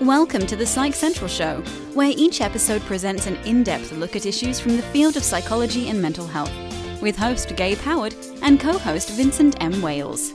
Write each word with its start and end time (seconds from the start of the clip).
Welcome 0.00 0.46
to 0.46 0.56
the 0.56 0.64
Psych 0.64 0.94
Central 0.94 1.28
Show, 1.28 1.60
where 1.92 2.10
each 2.16 2.40
episode 2.40 2.80
presents 2.86 3.26
an 3.26 3.36
in 3.44 3.62
depth 3.62 3.92
look 3.92 4.16
at 4.16 4.24
issues 4.24 4.58
from 4.58 4.78
the 4.78 4.82
field 4.82 5.18
of 5.18 5.22
psychology 5.22 5.90
and 5.90 6.00
mental 6.00 6.26
health, 6.26 6.50
with 7.02 7.18
host 7.18 7.54
Gabe 7.54 7.76
Howard 7.76 8.14
and 8.40 8.58
co 8.58 8.78
host 8.78 9.10
Vincent 9.10 9.62
M. 9.62 9.82
Wales. 9.82 10.32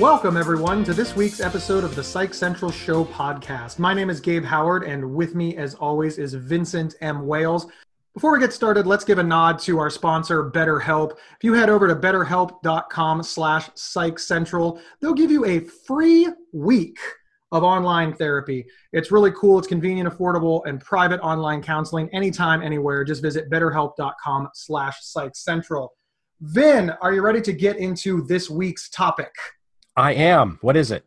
Welcome, 0.00 0.38
everyone, 0.38 0.82
to 0.84 0.94
this 0.94 1.14
week's 1.14 1.40
episode 1.40 1.84
of 1.84 1.94
the 1.94 2.02
Psych 2.02 2.32
Central 2.32 2.70
Show 2.70 3.04
podcast. 3.04 3.78
My 3.78 3.92
name 3.92 4.08
is 4.08 4.18
Gabe 4.18 4.46
Howard, 4.46 4.84
and 4.84 5.14
with 5.14 5.34
me, 5.34 5.54
as 5.58 5.74
always, 5.74 6.16
is 6.16 6.32
Vincent 6.32 6.94
M. 7.02 7.26
Wales. 7.26 7.66
Before 8.14 8.32
we 8.32 8.38
get 8.38 8.54
started, 8.54 8.86
let's 8.86 9.04
give 9.04 9.18
a 9.18 9.22
nod 9.22 9.58
to 9.58 9.78
our 9.78 9.90
sponsor, 9.90 10.50
BetterHelp. 10.50 11.12
If 11.12 11.44
you 11.44 11.52
head 11.52 11.68
over 11.68 11.86
to 11.86 11.94
betterhelp.com 11.94 13.22
slash 13.22 13.68
psychcentral, 13.72 14.80
they'll 15.02 15.12
give 15.12 15.30
you 15.30 15.44
a 15.44 15.60
free 15.60 16.28
week 16.54 16.98
of 17.56 17.64
online 17.64 18.12
therapy. 18.14 18.66
It's 18.92 19.10
really 19.10 19.32
cool. 19.32 19.58
It's 19.58 19.68
convenient, 19.68 20.08
affordable, 20.08 20.62
and 20.66 20.80
private 20.80 21.20
online 21.20 21.62
counseling 21.62 22.08
anytime, 22.12 22.62
anywhere. 22.62 23.04
Just 23.04 23.22
visit 23.22 23.50
betterhelp.com 23.50 24.48
slash 24.54 24.96
psychcentral. 25.02 25.88
Vin, 26.40 26.90
are 27.00 27.12
you 27.12 27.22
ready 27.22 27.40
to 27.40 27.52
get 27.52 27.76
into 27.76 28.22
this 28.26 28.50
week's 28.50 28.88
topic? 28.90 29.32
I 29.96 30.12
am. 30.12 30.58
What 30.60 30.76
is 30.76 30.90
it? 30.90 31.04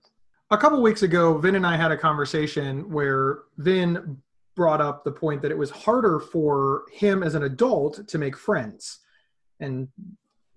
A 0.52 0.58
couple 0.58 0.82
weeks 0.82 1.04
ago, 1.04 1.38
Vin 1.38 1.56
and 1.56 1.66
I 1.66 1.78
had 1.78 1.92
a 1.92 1.98
conversation 1.98 2.90
where 2.92 3.40
Vin 3.58 4.18
brought 4.56 4.82
up 4.82 5.04
the 5.04 5.12
point 5.12 5.42
that 5.44 5.52
it 5.52 5.58
was 5.58 5.70
harder 5.70 6.20
for 6.20 6.84
him 6.92 7.22
as 7.24 7.36
an 7.36 7.44
adult 7.44 8.08
to 8.08 8.18
make 8.18 8.36
friends. 8.36 9.00
And 9.60 9.88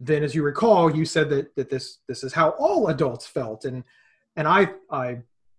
then 0.01 0.25
as 0.25 0.35
you 0.35 0.43
recall, 0.43 0.95
you 0.95 1.05
said 1.05 1.29
that, 1.31 1.55
that 1.55 1.71
this 1.71 1.99
this 2.09 2.25
is 2.25 2.33
how 2.33 2.51
all 2.59 2.89
adults 2.89 3.27
felt. 3.27 3.65
And 3.65 3.85
and 4.35 4.49
I 4.49 4.71
I 4.91 5.19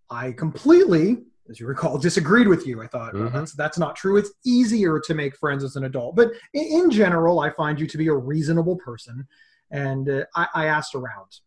I 0.10 0.32
completely, 0.32 1.24
as 1.50 1.60
you 1.60 1.68
recall, 1.68 1.98
disagreed 1.98 2.48
with 2.48 2.68
you. 2.68 2.82
I 2.82 2.88
thought 2.88 3.14
mm-hmm. 3.14 3.24
well, 3.24 3.32
that's 3.32 3.54
that's 3.54 3.78
not 3.78 3.96
true. 3.96 4.18
It's 4.18 4.32
easier 4.46 5.00
to 5.00 5.14
make 5.14 5.36
friends 5.38 5.64
as 5.64 5.76
an 5.76 5.86
adult, 5.86 6.16
but 6.16 6.32
in, 6.54 6.84
in 6.84 6.92
general, 6.92 7.40
I 7.40 7.50
find 7.50 7.80
you 7.80 7.88
to 7.88 7.98
be 7.98 8.08
a 8.08 8.14
reasonable 8.14 8.78
person. 8.78 9.28
And 9.72 10.10
uh, 10.10 10.26
I, 10.36 10.48
I 10.54 10.66
asked 10.66 10.94
around, 10.94 11.40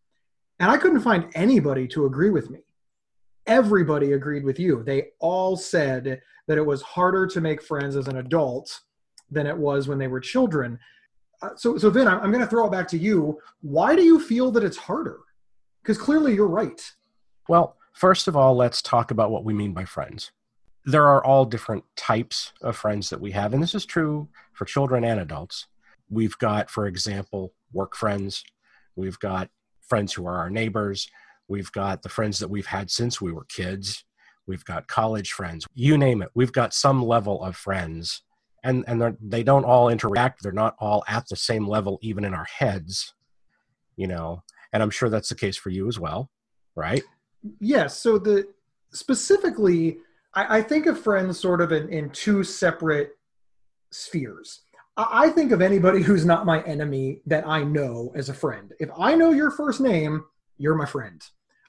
and 0.59 0.69
I 0.69 0.77
couldn't 0.77 1.01
find 1.01 1.31
anybody 1.33 1.87
to 1.89 2.05
agree 2.05 2.29
with 2.29 2.49
me. 2.49 2.59
Everybody 3.45 4.11
agreed 4.11 4.43
with 4.43 4.59
you. 4.59 4.83
They 4.83 5.07
all 5.19 5.55
said 5.55 6.21
that 6.47 6.57
it 6.57 6.65
was 6.65 6.81
harder 6.81 7.25
to 7.27 7.39
make 7.39 7.61
friends 7.61 7.95
as 7.95 8.07
an 8.07 8.17
adult 8.17 8.81
than 9.31 9.47
it 9.47 9.57
was 9.57 9.87
when 9.87 9.97
they 9.97 10.07
were 10.07 10.19
children. 10.19 10.77
Uh, 11.41 11.49
so, 11.55 11.77
so 11.77 11.89
Vin, 11.89 12.07
I'm, 12.07 12.19
I'm 12.19 12.31
going 12.31 12.43
to 12.43 12.49
throw 12.49 12.65
it 12.65 12.71
back 12.71 12.87
to 12.89 12.97
you. 12.97 13.39
Why 13.61 13.95
do 13.95 14.03
you 14.03 14.19
feel 14.19 14.51
that 14.51 14.63
it's 14.63 14.77
harder? 14.77 15.19
Because 15.81 15.97
clearly 15.97 16.33
you're 16.33 16.47
right. 16.47 16.81
Well, 17.47 17.76
First 17.97 18.27
of 18.27 18.37
all, 18.37 18.55
let's 18.55 18.83
talk 18.83 19.09
about 19.09 19.31
what 19.31 19.43
we 19.43 19.55
mean 19.55 19.73
by 19.73 19.83
friends. 19.83 20.31
There 20.85 21.07
are 21.07 21.25
all 21.25 21.45
different 21.45 21.83
types 21.95 22.53
of 22.61 22.75
friends 22.75 23.09
that 23.09 23.19
we 23.19 23.31
have, 23.31 23.55
and 23.55 23.63
this 23.63 23.73
is 23.73 23.87
true 23.87 24.29
for 24.53 24.65
children 24.65 25.03
and 25.03 25.19
adults. 25.19 25.65
We've 26.07 26.37
got, 26.37 26.69
for 26.69 26.85
example, 26.85 27.55
work 27.73 27.95
friends. 27.95 28.43
We've 28.95 29.17
got 29.17 29.49
friends 29.81 30.13
who 30.13 30.27
are 30.27 30.37
our 30.37 30.51
neighbors. 30.51 31.09
We've 31.47 31.71
got 31.71 32.03
the 32.03 32.09
friends 32.09 32.37
that 32.37 32.51
we've 32.51 32.67
had 32.67 32.91
since 32.91 33.19
we 33.19 33.31
were 33.31 33.45
kids. 33.45 34.05
We've 34.45 34.63
got 34.63 34.87
college 34.87 35.31
friends. 35.31 35.65
You 35.73 35.97
name 35.97 36.21
it. 36.21 36.29
We've 36.35 36.53
got 36.53 36.75
some 36.75 37.03
level 37.03 37.43
of 37.43 37.55
friends. 37.55 38.21
And, 38.63 38.85
and 38.87 39.17
they 39.19 39.41
don't 39.41 39.65
all 39.65 39.89
interact. 39.89 40.43
They're 40.43 40.51
not 40.51 40.75
all 40.77 41.03
at 41.07 41.27
the 41.29 41.35
same 41.35 41.67
level, 41.67 41.97
even 42.03 42.25
in 42.25 42.35
our 42.35 42.45
heads, 42.59 43.15
you 43.95 44.05
know. 44.05 44.43
And 44.71 44.83
I'm 44.83 44.91
sure 44.91 45.09
that's 45.09 45.29
the 45.29 45.35
case 45.35 45.57
for 45.57 45.71
you 45.71 45.87
as 45.87 45.97
well, 45.97 46.29
right? 46.75 47.01
Yes. 47.59 47.99
So 47.99 48.17
the 48.17 48.47
specifically, 48.91 49.97
I, 50.33 50.57
I 50.57 50.61
think 50.61 50.85
of 50.85 50.99
friends 50.99 51.39
sort 51.39 51.61
of 51.61 51.71
in, 51.71 51.89
in 51.89 52.09
two 52.09 52.43
separate 52.43 53.17
spheres. 53.91 54.61
I, 54.95 55.25
I 55.25 55.29
think 55.29 55.51
of 55.51 55.61
anybody 55.61 56.01
who's 56.01 56.25
not 56.25 56.45
my 56.45 56.61
enemy 56.63 57.21
that 57.25 57.47
I 57.47 57.63
know 57.63 58.11
as 58.15 58.29
a 58.29 58.33
friend. 58.33 58.73
If 58.79 58.89
I 58.97 59.15
know 59.15 59.31
your 59.31 59.51
first 59.51 59.81
name, 59.81 60.25
you're 60.57 60.75
my 60.75 60.85
friend. 60.85 61.21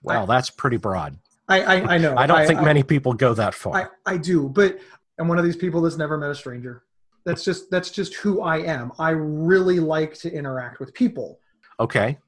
Wow, 0.03 0.25
I, 0.25 0.27
that's 0.27 0.50
pretty 0.50 0.77
broad. 0.77 1.19
I, 1.49 1.62
I, 1.62 1.95
I 1.95 1.99
know. 1.99 2.15
I 2.16 2.27
don't 2.27 2.47
think 2.47 2.62
many 2.62 2.83
people 2.83 3.15
go 3.15 3.34
that 3.34 3.55
far. 3.55 3.75
I, 3.75 4.12
I 4.15 4.16
do, 4.19 4.49
but 4.49 4.78
I'm 5.19 5.28
one 5.28 5.39
of 5.39 5.45
these 5.45 5.56
people 5.56 5.81
that's 5.81 5.97
never 5.97 6.19
met 6.19 6.31
a 6.31 6.34
stranger. 6.34 6.83
That's 7.25 7.45
just 7.45 7.71
that's 7.71 7.91
just 7.91 8.15
who 8.15 8.43
I 8.43 8.59
am. 8.59 8.93
I 8.99 9.10
really 9.10 9.81
like 9.81 10.15
to 10.21 10.33
interact 10.33 10.78
with 10.78 10.95
people. 10.95 11.41
Okay, 11.81 12.19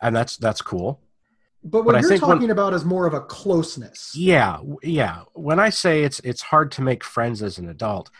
and 0.00 0.14
that's 0.14 0.36
that's 0.36 0.62
cool. 0.62 1.00
But 1.62 1.84
what 1.84 1.92
but 1.92 2.02
you're 2.02 2.18
talking 2.18 2.42
when, 2.42 2.50
about 2.50 2.72
is 2.72 2.84
more 2.84 3.06
of 3.06 3.12
a 3.12 3.20
closeness. 3.20 4.12
Yeah, 4.14 4.60
yeah. 4.82 5.24
When 5.34 5.60
I 5.60 5.68
say 5.70 6.04
it's 6.04 6.18
it's 6.20 6.40
hard 6.42 6.72
to 6.72 6.82
make 6.82 7.04
friends 7.04 7.42
as 7.42 7.58
an 7.58 7.68
adult, 7.68 8.10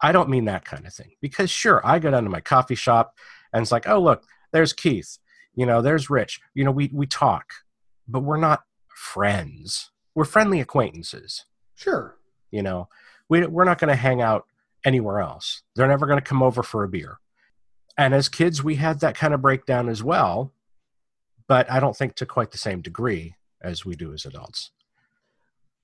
I 0.00 0.12
don't 0.12 0.30
mean 0.30 0.46
that 0.46 0.64
kind 0.64 0.86
of 0.86 0.94
thing. 0.94 1.12
Because 1.20 1.50
sure, 1.50 1.86
I 1.86 1.98
go 1.98 2.10
down 2.10 2.24
to 2.24 2.30
my 2.30 2.40
coffee 2.40 2.74
shop 2.74 3.14
and 3.52 3.62
it's 3.62 3.72
like, 3.72 3.86
oh 3.86 4.00
look, 4.00 4.24
there's 4.52 4.72
Keith. 4.72 5.18
You 5.54 5.66
know, 5.66 5.82
there's 5.82 6.08
Rich. 6.08 6.40
You 6.54 6.64
know, 6.64 6.70
we 6.70 6.90
we 6.92 7.06
talk, 7.06 7.52
but 8.08 8.20
we're 8.20 8.38
not 8.38 8.64
friends. 8.88 9.90
We're 10.14 10.24
friendly 10.24 10.60
acquaintances. 10.60 11.44
Sure. 11.74 12.16
You 12.50 12.62
know, 12.62 12.88
we 13.28 13.46
we're 13.46 13.64
not 13.64 13.78
going 13.78 13.90
to 13.90 13.96
hang 13.96 14.22
out 14.22 14.46
anywhere 14.84 15.20
else. 15.20 15.62
They're 15.74 15.88
never 15.88 16.06
going 16.06 16.18
to 16.18 16.24
come 16.24 16.42
over 16.42 16.62
for 16.62 16.82
a 16.82 16.88
beer. 16.88 17.18
And 17.98 18.14
as 18.14 18.28
kids, 18.28 18.62
we 18.64 18.76
had 18.76 19.00
that 19.00 19.16
kind 19.16 19.34
of 19.34 19.42
breakdown 19.42 19.88
as 19.88 20.02
well 20.02 20.52
but 21.48 21.70
I 21.70 21.80
don't 21.80 21.96
think 21.96 22.14
to 22.16 22.26
quite 22.26 22.50
the 22.50 22.58
same 22.58 22.80
degree 22.80 23.34
as 23.62 23.84
we 23.84 23.94
do 23.94 24.12
as 24.12 24.24
adults. 24.24 24.70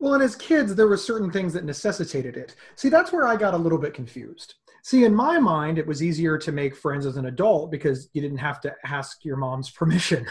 Well, 0.00 0.14
and 0.14 0.22
as 0.22 0.34
kids, 0.34 0.74
there 0.74 0.88
were 0.88 0.96
certain 0.96 1.30
things 1.30 1.52
that 1.52 1.64
necessitated 1.64 2.36
it. 2.36 2.56
See, 2.74 2.88
that's 2.88 3.12
where 3.12 3.26
I 3.26 3.36
got 3.36 3.54
a 3.54 3.58
little 3.58 3.78
bit 3.78 3.94
confused. 3.94 4.54
See, 4.82 5.04
in 5.04 5.14
my 5.14 5.38
mind, 5.38 5.78
it 5.78 5.86
was 5.86 6.02
easier 6.02 6.36
to 6.38 6.50
make 6.50 6.74
friends 6.74 7.06
as 7.06 7.16
an 7.16 7.26
adult 7.26 7.70
because 7.70 8.08
you 8.12 8.20
didn't 8.20 8.38
have 8.38 8.60
to 8.62 8.74
ask 8.84 9.24
your 9.24 9.36
mom's 9.36 9.70
permission. 9.78 10.26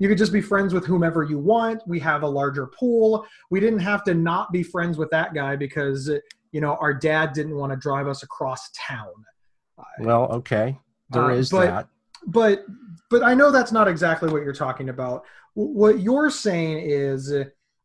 You 0.00 0.08
could 0.08 0.18
just 0.18 0.32
be 0.32 0.40
friends 0.40 0.74
with 0.74 0.84
whomever 0.84 1.22
you 1.22 1.38
want. 1.38 1.82
We 1.86 2.00
have 2.00 2.24
a 2.24 2.28
larger 2.28 2.66
pool. 2.66 3.24
We 3.50 3.60
didn't 3.60 3.78
have 3.78 4.02
to 4.04 4.14
not 4.14 4.50
be 4.50 4.64
friends 4.64 4.98
with 4.98 5.10
that 5.10 5.34
guy 5.34 5.54
because, 5.54 6.10
you 6.50 6.60
know, 6.60 6.76
our 6.80 6.92
dad 6.92 7.32
didn't 7.32 7.54
want 7.54 7.70
to 7.72 7.76
drive 7.76 8.08
us 8.08 8.24
across 8.24 8.70
town. 8.76 9.12
Well, 10.00 10.24
okay. 10.32 10.80
there 11.10 11.30
uh, 11.30 11.34
is 11.34 11.50
but, 11.50 11.66
that 11.66 11.88
but 12.26 12.64
but 13.12 13.22
I 13.22 13.34
know 13.34 13.52
that's 13.52 13.70
not 13.70 13.86
exactly 13.86 14.32
what 14.32 14.42
you're 14.42 14.54
talking 14.54 14.88
about. 14.88 15.24
What 15.54 16.00
you're 16.00 16.30
saying 16.30 16.78
is 16.80 17.32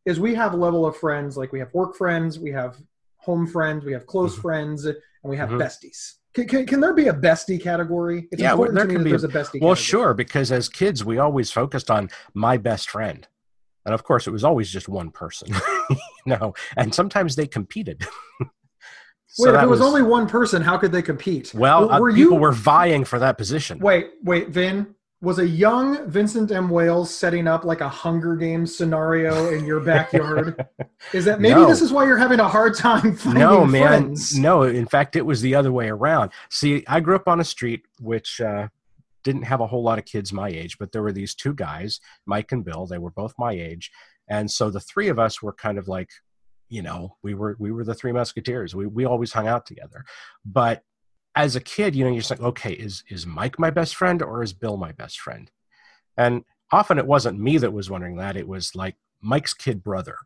is 0.06 0.20
we 0.22 0.34
have 0.34 0.54
a 0.54 0.58
level 0.58 0.86
of 0.86 0.96
friends 0.96 1.36
like 1.36 1.52
we 1.52 1.60
have 1.60 1.72
work 1.74 1.96
friends, 1.96 2.40
we 2.40 2.52
have 2.52 2.78
home 3.18 3.46
friends, 3.46 3.84
we 3.84 3.92
have 3.92 4.08
close 4.08 4.32
mm-hmm. 4.32 4.42
friends, 4.42 4.86
and 4.86 4.96
we 5.24 5.36
have 5.36 5.50
mm-hmm. 5.50 5.62
besties. 5.62 6.14
Can, 6.34 6.48
can, 6.48 6.66
can, 6.66 6.80
there 6.80 6.94
be 6.94 7.08
a 7.08 7.14
bestie 7.14 7.62
category? 7.62 8.28
It's 8.32 8.42
yeah, 8.42 8.54
well, 8.54 8.72
there 8.72 8.88
can 8.88 9.04
be. 9.04 9.12
A, 9.12 9.16
a 9.16 9.20
bestie. 9.20 9.60
Well, 9.60 9.76
category. 9.76 9.76
sure, 9.76 10.14
because 10.14 10.52
as 10.52 10.70
kids 10.70 11.04
we 11.04 11.18
always 11.18 11.52
focused 11.52 11.92
on 11.92 12.10
my 12.34 12.58
best 12.58 12.90
friend, 12.90 13.28
and 13.86 13.94
of 13.94 14.04
course 14.04 14.28
it 14.28 14.32
was 14.32 14.46
always 14.46 14.72
just 14.72 14.88
one 14.88 15.12
person, 15.12 15.50
you 15.90 15.98
know, 16.26 16.54
and 16.78 16.96
sometimes 16.96 17.36
they 17.36 17.48
competed. 17.48 18.06
Wait, 19.40 19.54
if 19.54 19.62
it 19.62 19.68
was, 19.68 19.80
was, 19.80 19.88
only 19.88 20.02
one 20.02 20.28
person, 20.28 20.62
how 20.62 20.78
could 20.78 20.92
they 20.92 21.02
compete? 21.02 21.54
Well, 21.54 21.92
uh, 21.92 22.00
were 22.00 22.10
uh, 22.10 22.16
people 22.16 22.36
you, 22.36 22.40
were 22.40 22.54
vying 22.54 23.04
for 23.04 23.20
that 23.20 23.38
position. 23.38 23.78
Wait, 23.80 24.12
wait, 24.24 24.50
Vin, 24.50 24.96
was 25.22 25.40
a 25.40 25.48
young 25.48 26.10
Vincent 26.10 26.52
M. 26.52 26.70
Wales 26.70 27.14
setting 27.14 27.48
up 27.48 27.66
like 27.66 27.82
a 27.82 27.90
Hunger 27.90 28.36
Games 28.36 28.76
scenario 28.76 29.50
in 29.52 29.66
your 29.66 29.80
backyard? 29.80 30.68
is 31.14 31.26
that 31.26 31.42
maybe 31.42 31.62
no. 31.62 31.68
this 31.68 31.82
is 31.82 31.92
why 31.92 32.06
you're 32.06 32.18
having 32.18 32.40
a 32.40 32.48
hard 32.48 32.76
time 32.76 33.16
finding 33.18 33.42
No, 33.42 33.66
man. 33.66 33.88
Friends? 33.88 34.38
No, 34.38 34.64
in 34.64 34.86
fact, 34.86 35.16
it 35.16 35.26
was 35.26 35.42
the 35.42 35.56
other 35.56 35.72
way 35.72 35.90
around. 35.90 36.32
See, 36.50 36.84
I 36.88 37.00
grew 37.00 37.16
up 37.16 37.28
on 37.28 37.40
a 37.40 37.44
street 37.44 37.84
which 38.00 38.40
uh, 38.40 38.68
didn't 39.24 39.44
have 39.44 39.60
a 39.60 39.68
whole 39.68 39.84
lot 39.84 39.98
of 39.98 40.06
kids 40.06 40.32
my 40.32 40.50
age, 40.50 40.78
but 40.78 40.92
there 40.92 41.02
were 41.02 41.12
these 41.12 41.34
two 41.34 41.54
guys, 41.54 42.00
Mike 42.26 42.52
and 42.52 42.64
Bill. 42.64 42.86
They 42.86 43.00
were 43.00 43.12
both 43.12 43.34
my 43.40 43.54
age. 43.54 43.92
And 44.30 44.52
so 44.52 44.70
the 44.70 44.80
three 44.80 45.08
of 45.08 45.18
us 45.18 45.42
were 45.42 45.54
kind 45.54 45.80
of 45.80 45.88
like 45.88 46.10
you 46.70 46.82
know 46.82 47.16
we 47.24 47.34
were 47.34 47.56
we 47.60 47.72
were 47.72 47.86
the 47.86 47.94
three 47.94 48.12
musketeers 48.12 48.76
we 48.76 48.86
we 48.86 49.06
always 49.06 49.32
hung 49.32 49.48
out 49.48 49.66
together 49.66 50.04
but 50.46 50.84
as 51.38 51.56
a 51.56 51.62
kid 51.62 51.96
you 51.96 52.04
know 52.04 52.10
you're 52.10 52.20
just 52.20 52.32
like 52.32 52.42
okay 52.42 52.74
is 52.74 53.04
is 53.10 53.28
mike 53.28 53.60
my 53.60 53.70
best 53.70 53.96
friend 53.96 54.24
or 54.24 54.42
is 54.42 54.54
bill 54.54 54.76
my 54.76 54.92
best 54.92 55.20
friend? 55.20 55.52
And 56.18 56.44
often 56.72 56.98
it 56.98 57.06
wasn't 57.06 57.40
me 57.40 57.60
that 57.60 57.72
was 57.72 57.92
wondering 57.92 58.18
that. 58.18 58.36
It 58.36 58.48
was 58.48 58.76
like 58.76 58.96
mike's 59.22 59.54
kid 59.54 59.84
brother. 59.84 60.18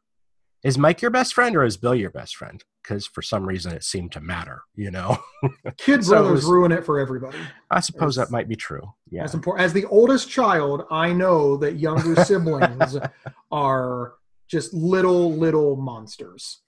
Is 0.64 0.78
mike 0.78 1.02
your 1.02 1.12
best 1.12 1.34
friend 1.34 1.56
or 1.56 1.66
is 1.66 1.76
bill 1.76 1.96
your 1.96 2.12
best 2.12 2.38
friend? 2.38 2.64
Because 2.82 3.06
for 3.06 3.22
some 3.22 3.46
reason 3.46 3.74
it 3.74 3.84
seemed 3.84 4.14
to 4.14 4.22
matter 4.22 4.62
you 4.74 4.90
know? 4.90 5.18
Kid 5.78 6.04
so 6.06 6.12
brothers 6.12 6.32
was, 6.32 6.46
ruin 6.46 6.72
it 6.72 6.86
for 6.86 6.98
everybody. 6.98 7.38
I 7.70 7.82
suppose 7.82 8.16
that 8.16 8.32
might 8.32 8.48
be 8.48 8.56
true. 8.56 8.94
Yeah. 9.10 9.24
as, 9.24 9.34
important, 9.34 9.66
as 9.66 9.74
the 9.74 9.86
oldest 9.86 10.30
child 10.30 10.86
i 10.90 11.12
know 11.12 11.58
that 11.58 11.76
younger 11.76 12.24
siblings 12.26 12.98
are 13.52 14.14
just 14.48 14.74
little 14.74 15.34
little 15.34 15.76
monsters. 15.76 16.62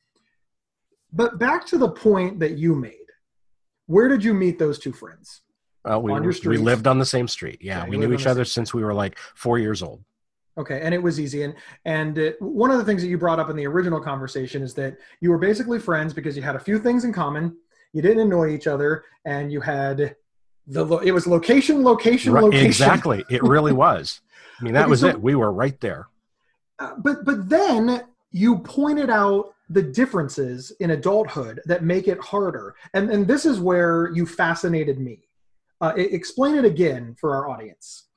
But 1.14 1.40
back 1.40 1.66
to 1.68 1.78
the 1.78 1.90
point 1.90 2.40
that 2.40 2.58
you 2.58 2.76
made 2.76 3.03
where 3.88 4.08
did 4.08 4.24
you 4.24 4.34
meet 4.34 4.58
those 4.60 4.80
two 4.80 4.92
friends 4.94 5.42
uh, 5.86 6.00
we, 6.00 6.14
we 6.48 6.58
lived 6.58 6.88
on 6.88 6.98
the 6.98 7.06
same 7.06 7.28
street 7.28 7.60
yeah, 7.62 7.84
yeah 7.84 7.90
we 7.90 7.98
knew 7.98 8.14
each 8.14 8.28
other 8.28 8.46
since 8.46 8.74
we 8.74 8.84
were 8.84 8.94
like 8.94 9.18
four 9.36 9.60
years 9.60 9.82
old 9.84 10.04
Okay, 10.56 10.82
and 10.84 10.94
it 10.94 11.02
was 11.02 11.20
easy. 11.20 11.42
And 11.42 11.56
and 11.86 12.20
uh, 12.20 12.32
one 12.40 12.70
of 12.70 12.78
the 12.78 12.86
things 12.86 13.02
that 13.02 13.08
you 13.08 13.18
brought 13.18 13.40
up 13.40 13.50
in 13.50 13.56
the 13.56 13.66
original 13.66 14.00
conversation 14.00 14.62
is 14.62 14.76
that 14.76 14.98
you 15.20 15.32
were 15.32 15.40
basically 15.40 15.80
friends 15.80 16.14
because 16.14 16.38
you 16.38 16.44
had 16.44 16.56
a 16.56 16.60
few 16.60 16.78
things 16.78 17.06
in 17.06 17.12
common. 17.12 17.58
You 17.92 18.04
didn't 18.04 18.20
annoy 18.20 18.50
each 18.54 18.68
other, 18.68 19.04
and 19.26 19.52
you 19.52 19.62
had 19.62 20.16
the 20.68 20.84
lo- 20.86 21.00
it 21.00 21.12
was 21.12 21.26
location, 21.26 21.84
location, 21.84 22.34
Right, 22.34 22.44
location. 22.44 22.68
exactly. 22.68 23.26
It 23.32 23.42
really 23.42 23.74
was. 23.88 24.22
I 24.60 24.64
mean, 24.64 24.76
that 24.76 24.82
Okay, 24.84 24.90
was 24.92 25.00
so- 25.00 25.08
it. 25.08 25.20
We 25.20 25.34
were 25.34 25.52
right 25.52 25.82
there. 25.82 26.06
Uh, 26.78 26.92
but 27.00 27.26
but 27.26 27.50
then 27.50 28.04
you 28.30 28.60
pointed 28.60 29.10
out 29.10 29.56
the 29.74 29.82
differences 29.82 30.72
in 30.80 30.92
adulthood 30.92 31.62
that 31.66 31.84
make 31.84 32.08
it 32.08 32.20
harder, 32.20 32.76
and 32.94 33.10
and 33.10 33.28
this 33.28 33.46
is 33.46 33.60
where 33.60 34.12
you 34.14 34.26
fascinated 34.26 35.00
me. 35.00 35.28
Uh, 35.82 35.94
explain 35.98 36.56
it 36.56 36.66
again 36.66 37.16
for 37.20 37.36
our 37.36 37.50
audience. 37.50 38.08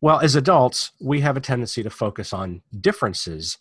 Well, 0.00 0.20
as 0.20 0.36
adults, 0.36 0.92
we 1.00 1.20
have 1.20 1.36
a 1.36 1.40
tendency 1.40 1.82
to 1.82 1.90
focus 1.90 2.32
on 2.32 2.62
differences 2.80 3.58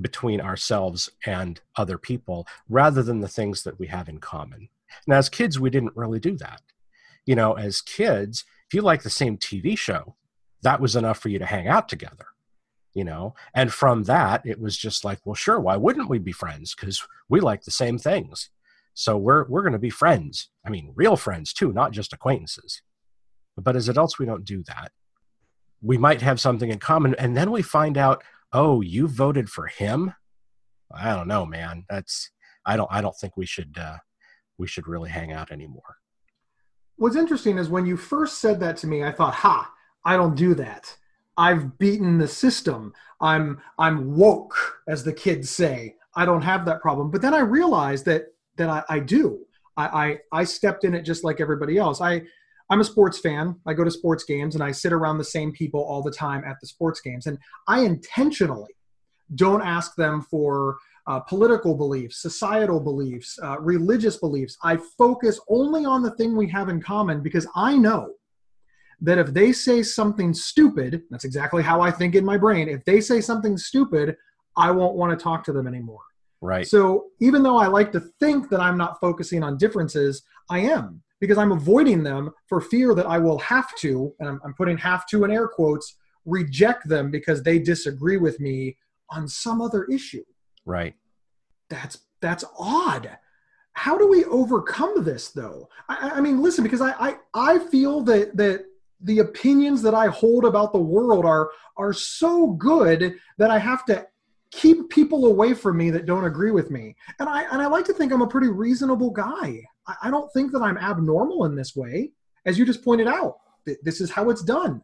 between 0.00 0.40
ourselves 0.40 1.08
and 1.24 1.60
other 1.76 1.98
people 1.98 2.46
rather 2.68 3.02
than 3.02 3.20
the 3.20 3.28
things 3.28 3.62
that 3.62 3.78
we 3.78 3.86
have 3.86 4.08
in 4.08 4.18
common. 4.18 4.68
And 5.06 5.14
as 5.14 5.28
kids, 5.28 5.60
we 5.60 5.70
didn't 5.70 5.96
really 5.96 6.20
do 6.20 6.36
that. 6.38 6.62
You 7.26 7.34
know, 7.34 7.54
as 7.54 7.80
kids, 7.80 8.44
if 8.68 8.74
you 8.74 8.82
like 8.82 9.02
the 9.02 9.10
same 9.10 9.38
TV 9.38 9.78
show, 9.78 10.16
that 10.62 10.80
was 10.80 10.96
enough 10.96 11.18
for 11.18 11.28
you 11.28 11.38
to 11.38 11.46
hang 11.46 11.68
out 11.68 11.88
together. 11.88 12.26
You 12.94 13.04
know, 13.04 13.34
and 13.54 13.72
from 13.72 14.04
that, 14.04 14.42
it 14.44 14.60
was 14.60 14.76
just 14.76 15.04
like, 15.04 15.20
well, 15.24 15.36
sure, 15.36 15.60
why 15.60 15.76
wouldn't 15.76 16.08
we 16.08 16.18
be 16.18 16.32
friends? 16.32 16.74
Because 16.74 17.06
we 17.28 17.40
like 17.40 17.62
the 17.62 17.70
same 17.70 17.98
things. 17.98 18.50
So 18.94 19.16
we're 19.16 19.46
we're 19.48 19.62
going 19.62 19.74
to 19.74 19.78
be 19.78 19.90
friends. 19.90 20.50
I 20.66 20.70
mean, 20.70 20.92
real 20.96 21.16
friends 21.16 21.52
too, 21.52 21.72
not 21.72 21.92
just 21.92 22.12
acquaintances. 22.12 22.82
But 23.56 23.76
as 23.76 23.88
adults, 23.88 24.18
we 24.18 24.26
don't 24.26 24.44
do 24.44 24.64
that 24.64 24.90
we 25.82 25.98
might 25.98 26.20
have 26.20 26.40
something 26.40 26.70
in 26.70 26.78
common 26.78 27.14
and 27.16 27.36
then 27.36 27.50
we 27.50 27.62
find 27.62 27.96
out 27.96 28.22
oh 28.52 28.80
you 28.80 29.08
voted 29.08 29.48
for 29.48 29.66
him 29.66 30.14
i 30.92 31.14
don't 31.14 31.28
know 31.28 31.46
man 31.46 31.84
that's 31.88 32.30
i 32.66 32.76
don't 32.76 32.90
i 32.90 33.00
don't 33.00 33.16
think 33.16 33.36
we 33.36 33.46
should 33.46 33.76
uh 33.78 33.96
we 34.58 34.66
should 34.66 34.86
really 34.86 35.10
hang 35.10 35.32
out 35.32 35.50
anymore 35.50 35.96
What's 36.96 37.16
interesting 37.16 37.56
is 37.56 37.70
when 37.70 37.86
you 37.86 37.96
first 37.96 38.42
said 38.42 38.60
that 38.60 38.76
to 38.78 38.86
me, 38.86 39.02
I 39.02 39.10
thought, 39.10 39.32
"Ha, 39.36 39.72
I 40.04 40.18
don't 40.18 40.34
do 40.36 40.52
that. 40.56 40.98
I've 41.36 41.78
beaten 41.78 42.18
the 42.18 42.28
system. 42.28 42.92
I'm 43.20 43.60
I'm 43.78 44.14
woke, 44.16 44.82
as 44.88 45.04
the 45.04 45.12
kids 45.12 45.50
say. 45.50 45.96
I 46.16 46.24
don't 46.24 46.42
have 46.42 46.64
that 46.66 46.80
problem." 46.80 47.10
But 47.10 47.22
then 47.22 47.34
I 47.34 47.40
realized 47.40 48.04
that 48.06 48.26
that 48.56 48.68
I, 48.68 48.82
I 48.88 48.98
do. 49.00 49.40
I, 49.76 49.86
I 50.32 50.40
I 50.40 50.44
stepped 50.44 50.84
in 50.84 50.94
it 50.94 51.02
just 51.02 51.24
like 51.24 51.40
everybody 51.40 51.78
else. 51.78 52.00
I 52.00 52.22
I'm 52.70 52.80
a 52.80 52.84
sports 52.84 53.18
fan. 53.18 53.56
I 53.66 53.74
go 53.74 53.84
to 53.84 53.90
sports 53.90 54.24
games 54.24 54.54
and 54.54 54.62
I 54.62 54.70
sit 54.70 54.92
around 54.92 55.18
the 55.18 55.24
same 55.24 55.52
people 55.52 55.80
all 55.80 56.02
the 56.02 56.12
time 56.12 56.44
at 56.44 56.56
the 56.60 56.66
sports 56.66 57.00
games, 57.00 57.26
and 57.26 57.38
I 57.68 57.80
intentionally 57.80 58.74
don't 59.34 59.62
ask 59.62 59.94
them 59.94 60.22
for 60.22 60.76
uh, 61.06 61.20
political 61.20 61.74
beliefs, 61.74 62.22
societal 62.22 62.80
beliefs, 62.80 63.38
uh, 63.42 63.58
religious 63.60 64.16
beliefs. 64.16 64.56
I 64.62 64.78
focus 64.98 65.40
only 65.48 65.84
on 65.84 66.02
the 66.02 66.12
thing 66.12 66.36
we 66.36 66.48
have 66.50 66.68
in 66.68 66.80
common 66.80 67.22
because 67.22 67.46
I 67.54 67.76
know 67.76 68.14
that 69.02 69.18
if 69.18 69.28
they 69.28 69.52
say 69.52 69.82
something 69.82 70.34
stupid, 70.34 71.02
that's 71.10 71.24
exactly 71.24 71.62
how 71.62 71.80
I 71.80 71.90
think 71.90 72.14
in 72.14 72.24
my 72.24 72.36
brain. 72.36 72.68
If 72.68 72.84
they 72.84 73.00
say 73.00 73.20
something 73.20 73.56
stupid, 73.56 74.16
I 74.56 74.70
won't 74.70 74.96
want 74.96 75.18
to 75.18 75.22
talk 75.22 75.44
to 75.44 75.52
them 75.52 75.66
anymore. 75.66 76.02
right 76.40 76.66
So 76.66 77.06
even 77.20 77.42
though 77.42 77.56
I 77.56 77.66
like 77.66 77.92
to 77.92 78.00
think 78.20 78.50
that 78.50 78.60
I'm 78.60 78.76
not 78.76 79.00
focusing 79.00 79.42
on 79.42 79.56
differences, 79.56 80.22
I 80.50 80.60
am 80.60 81.02
because 81.20 81.38
I'm 81.38 81.52
avoiding 81.52 82.02
them 82.02 82.30
for 82.46 82.60
fear 82.60 82.94
that 82.94 83.06
I 83.06 83.18
will 83.18 83.38
have 83.38 83.74
to, 83.76 84.14
and 84.20 84.28
I'm, 84.28 84.40
I'm 84.44 84.54
putting 84.54 84.78
have 84.78 85.06
to 85.08 85.24
in 85.24 85.30
air 85.30 85.48
quotes, 85.48 85.96
reject 86.24 86.88
them 86.88 87.10
because 87.10 87.42
they 87.42 87.58
disagree 87.58 88.16
with 88.16 88.40
me 88.40 88.76
on 89.10 89.26
some 89.26 89.60
other 89.60 89.84
issue 89.84 90.24
right 90.64 90.94
that's 91.68 91.98
that's 92.20 92.44
odd 92.58 93.18
how 93.72 93.96
do 93.96 94.06
we 94.06 94.24
overcome 94.26 95.02
this 95.04 95.28
though 95.28 95.68
i, 95.88 96.12
I 96.14 96.20
mean 96.20 96.42
listen 96.42 96.62
because 96.62 96.80
I, 96.80 96.92
I 96.92 97.16
i 97.34 97.58
feel 97.58 98.02
that 98.02 98.36
that 98.36 98.66
the 99.02 99.20
opinions 99.20 99.82
that 99.82 99.94
i 99.94 100.06
hold 100.08 100.44
about 100.44 100.72
the 100.72 100.78
world 100.78 101.24
are 101.24 101.50
are 101.76 101.92
so 101.92 102.48
good 102.52 103.18
that 103.38 103.50
i 103.50 103.58
have 103.58 103.84
to 103.84 104.06
keep 104.50 104.88
people 104.90 105.26
away 105.26 105.54
from 105.54 105.76
me 105.76 105.90
that 105.90 106.06
don't 106.06 106.24
agree 106.24 106.50
with 106.50 106.70
me. 106.70 106.96
And 107.18 107.28
i 107.28 107.42
and 107.52 107.62
i 107.62 107.66
like 107.66 107.84
to 107.86 107.92
think 107.92 108.12
i'm 108.12 108.22
a 108.22 108.26
pretty 108.26 108.48
reasonable 108.48 109.10
guy. 109.10 109.62
I, 109.86 109.94
I 110.04 110.10
don't 110.10 110.30
think 110.32 110.52
that 110.52 110.62
i'm 110.62 110.78
abnormal 110.78 111.44
in 111.44 111.54
this 111.54 111.76
way. 111.76 112.12
As 112.46 112.58
you 112.58 112.64
just 112.64 112.84
pointed 112.84 113.06
out 113.06 113.36
th- 113.66 113.78
this 113.82 114.00
is 114.00 114.10
how 114.10 114.30
it's 114.30 114.42
done. 114.42 114.82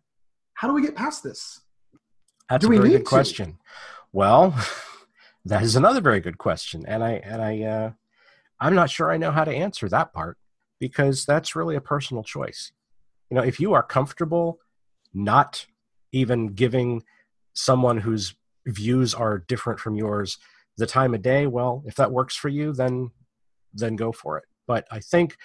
How 0.54 0.68
do 0.68 0.74
we 0.74 0.82
get 0.82 0.94
past 0.94 1.22
this? 1.22 1.60
That's 2.48 2.64
Do 2.64 2.72
a 2.72 2.76
very 2.76 2.90
good 2.90 2.98
to? 2.98 3.04
question. 3.04 3.58
Well 4.12 4.54
that 5.44 5.62
is 5.62 5.76
another 5.76 6.00
very 6.00 6.20
good 6.20 6.38
question. 6.38 6.84
And 6.86 7.02
i 7.02 7.12
and 7.24 7.42
i 7.42 7.62
uh 7.62 7.90
i'm 8.60 8.74
not 8.74 8.90
sure 8.90 9.10
i 9.10 9.16
know 9.16 9.32
how 9.32 9.44
to 9.44 9.54
answer 9.54 9.88
that 9.88 10.12
part 10.12 10.38
because 10.78 11.24
that's 11.24 11.56
really 11.56 11.76
a 11.76 11.80
personal 11.80 12.22
choice 12.22 12.72
you 13.30 13.36
know 13.36 13.42
if 13.42 13.60
you 13.60 13.72
are 13.74 13.82
comfortable 13.82 14.58
not 15.14 15.66
even 16.12 16.48
giving 16.48 17.02
someone 17.54 17.98
whose 17.98 18.34
views 18.66 19.14
are 19.14 19.44
different 19.48 19.80
from 19.80 19.96
yours 19.96 20.38
the 20.76 20.86
time 20.86 21.14
of 21.14 21.22
day 21.22 21.46
well 21.46 21.82
if 21.86 21.94
that 21.94 22.12
works 22.12 22.36
for 22.36 22.48
you 22.48 22.72
then 22.72 23.10
then 23.72 23.96
go 23.96 24.12
for 24.12 24.38
it 24.38 24.44
but 24.66 24.86
i 24.90 25.00
think 25.00 25.36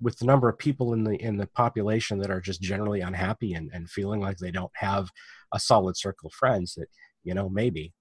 with 0.00 0.18
the 0.18 0.26
number 0.26 0.48
of 0.48 0.58
people 0.58 0.92
in 0.92 1.04
the 1.04 1.14
in 1.16 1.36
the 1.36 1.46
population 1.48 2.18
that 2.18 2.30
are 2.30 2.40
just 2.40 2.60
generally 2.60 3.00
unhappy 3.00 3.54
and, 3.54 3.70
and 3.72 3.88
feeling 3.88 4.20
like 4.20 4.36
they 4.36 4.50
don't 4.50 4.72
have 4.74 5.10
a 5.54 5.60
solid 5.60 5.96
circle 5.96 6.26
of 6.26 6.34
friends 6.34 6.74
that 6.74 6.88
you 7.24 7.32
know 7.32 7.48
maybe 7.48 7.94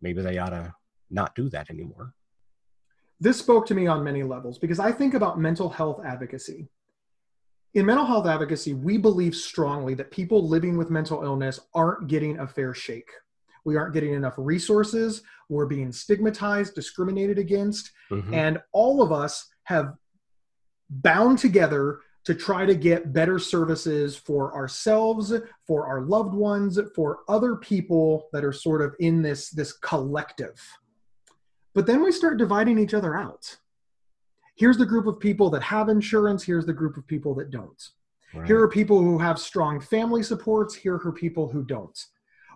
maybe 0.00 0.22
they 0.22 0.38
ought 0.38 0.50
to 0.50 0.72
not 1.10 1.34
do 1.34 1.48
that 1.48 1.70
anymore 1.70 2.14
this 3.20 3.38
spoke 3.38 3.66
to 3.66 3.74
me 3.74 3.86
on 3.86 4.02
many 4.02 4.22
levels 4.22 4.58
because 4.58 4.80
I 4.80 4.92
think 4.92 5.12
about 5.12 5.38
mental 5.38 5.68
health 5.68 6.00
advocacy. 6.04 6.68
In 7.74 7.86
mental 7.86 8.04
health 8.04 8.26
advocacy, 8.26 8.74
we 8.74 8.98
believe 8.98 9.34
strongly 9.34 9.94
that 9.94 10.10
people 10.10 10.48
living 10.48 10.76
with 10.76 10.90
mental 10.90 11.22
illness 11.22 11.60
aren't 11.72 12.08
getting 12.08 12.38
a 12.38 12.46
fair 12.46 12.74
shake. 12.74 13.10
We 13.64 13.76
aren't 13.76 13.94
getting 13.94 14.14
enough 14.14 14.34
resources. 14.38 15.22
We're 15.48 15.66
being 15.66 15.92
stigmatized, 15.92 16.74
discriminated 16.74 17.38
against, 17.38 17.92
Mhm. 18.10 18.32
and 18.32 18.62
all 18.72 19.02
of 19.02 19.12
us 19.12 19.48
have 19.64 19.94
bound 20.88 21.38
together 21.38 22.00
to 22.24 22.34
try 22.34 22.66
to 22.66 22.74
get 22.74 23.12
better 23.12 23.38
services 23.38 24.16
for 24.16 24.54
ourselves, 24.54 25.32
for 25.66 25.86
our 25.86 26.02
loved 26.02 26.34
ones, 26.34 26.78
for 26.94 27.20
other 27.28 27.56
people 27.56 28.28
that 28.32 28.44
are 28.44 28.52
sort 28.52 28.82
of 28.82 28.94
in 28.98 29.22
this, 29.22 29.50
this 29.50 29.72
collective. 29.72 30.60
But 31.72 31.86
then 31.86 32.02
we 32.02 32.10
start 32.10 32.36
dividing 32.36 32.78
each 32.78 32.94
other 32.94 33.16
out. 33.16 33.58
Here's 34.60 34.76
the 34.76 34.84
group 34.84 35.06
of 35.06 35.18
people 35.18 35.48
that 35.50 35.62
have 35.62 35.88
insurance, 35.88 36.44
here's 36.44 36.66
the 36.66 36.74
group 36.74 36.98
of 36.98 37.06
people 37.06 37.34
that 37.36 37.50
don't. 37.50 37.82
Right. 38.34 38.46
Here 38.46 38.60
are 38.60 38.68
people 38.68 38.98
who 39.00 39.16
have 39.16 39.38
strong 39.38 39.80
family 39.80 40.22
supports. 40.22 40.74
Here 40.74 40.96
are 40.96 41.12
people 41.12 41.48
who 41.48 41.64
don't. 41.64 41.98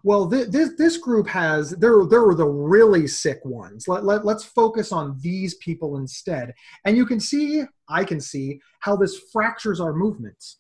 Well, 0.03 0.29
th- 0.29 0.49
this 0.49 0.73
this 0.77 0.99
group 0.99 1.27
has 1.29 1.71
they're 1.71 2.05
they're 2.05 2.35
the 2.35 2.47
really 2.47 3.07
sick 3.07 3.41
ones. 3.43 3.89
Let, 3.89 4.05
let 4.05 4.27
let's 4.27 4.45
focus 4.45 4.93
on 4.93 5.19
these 5.23 5.55
people 5.55 5.97
instead. 5.97 6.53
And 6.85 6.95
you 6.95 7.07
can 7.07 7.19
see, 7.19 7.63
I 7.89 8.05
can 8.05 8.21
see 8.21 8.61
how 8.81 8.97
this 8.97 9.23
fractures 9.33 9.81
our 9.81 9.95
movements. 9.95 10.59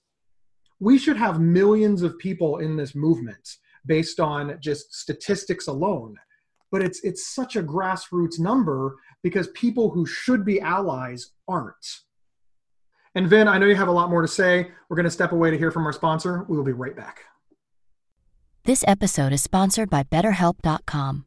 We 0.80 0.96
should 0.96 1.18
have 1.18 1.40
millions 1.40 2.00
of 2.00 2.18
people 2.18 2.56
in 2.60 2.74
this 2.74 2.94
movement 2.94 3.46
based 3.84 4.18
on 4.18 4.56
just 4.62 4.94
statistics 4.94 5.66
alone. 5.66 6.16
But 6.74 6.82
it's 6.82 7.04
it's 7.04 7.24
such 7.24 7.54
a 7.54 7.62
grassroots 7.62 8.40
number 8.40 8.96
because 9.22 9.46
people 9.54 9.90
who 9.90 10.04
should 10.06 10.44
be 10.44 10.60
allies 10.60 11.30
aren't. 11.46 12.00
And 13.14 13.28
Vin, 13.28 13.46
I 13.46 13.58
know 13.58 13.66
you 13.66 13.76
have 13.76 13.86
a 13.86 13.92
lot 13.92 14.10
more 14.10 14.22
to 14.22 14.26
say. 14.26 14.72
We're 14.88 14.96
going 14.96 15.04
to 15.04 15.10
step 15.10 15.30
away 15.30 15.52
to 15.52 15.56
hear 15.56 15.70
from 15.70 15.86
our 15.86 15.92
sponsor. 15.92 16.44
We 16.48 16.56
will 16.56 16.64
be 16.64 16.72
right 16.72 16.96
back. 16.96 17.26
This 18.64 18.82
episode 18.88 19.32
is 19.32 19.40
sponsored 19.40 19.88
by 19.88 20.02
BetterHelp.com. 20.02 21.26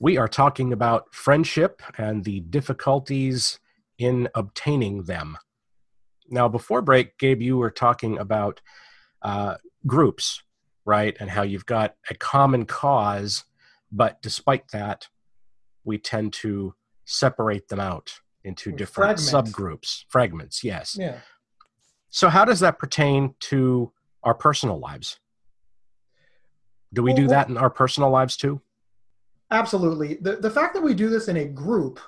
We 0.00 0.16
are 0.16 0.28
talking 0.28 0.72
about 0.72 1.12
friendship 1.12 1.82
and 1.96 2.24
the 2.24 2.40
difficulties 2.40 3.58
in 3.98 4.28
obtaining 4.34 5.04
them. 5.04 5.36
Now, 6.28 6.48
before 6.48 6.82
break, 6.82 7.18
Gabe, 7.18 7.42
you 7.42 7.56
were 7.56 7.70
talking 7.70 8.18
about 8.18 8.60
uh, 9.22 9.56
groups, 9.86 10.42
right? 10.84 11.16
And 11.18 11.30
how 11.30 11.42
you've 11.42 11.66
got 11.66 11.96
a 12.10 12.14
common 12.14 12.64
cause, 12.64 13.44
but 13.90 14.22
despite 14.22 14.68
that, 14.68 15.08
we 15.84 15.98
tend 15.98 16.32
to 16.34 16.74
separate 17.04 17.68
them 17.68 17.80
out 17.80 18.20
into 18.44 18.70
different 18.70 19.18
Fragment. 19.18 19.48
subgroups, 19.48 20.04
fragments, 20.08 20.62
yes. 20.62 20.96
Yeah. 20.98 21.18
So, 22.10 22.28
how 22.28 22.44
does 22.44 22.60
that 22.60 22.78
pertain 22.78 23.34
to 23.40 23.92
our 24.22 24.34
personal 24.34 24.78
lives? 24.78 25.18
Do 26.92 27.02
we 27.02 27.10
Well, 27.10 27.22
do 27.22 27.28
that 27.28 27.48
in 27.48 27.56
our 27.56 27.70
personal 27.70 28.10
lives 28.10 28.36
too? 28.36 28.60
Absolutely. 29.50 30.14
The 30.20 30.36
the 30.36 30.50
fact 30.50 30.74
that 30.74 30.82
we 30.82 30.94
do 30.94 31.08
this 31.08 31.28
in 31.28 31.38
a 31.38 31.44
group 31.44 32.00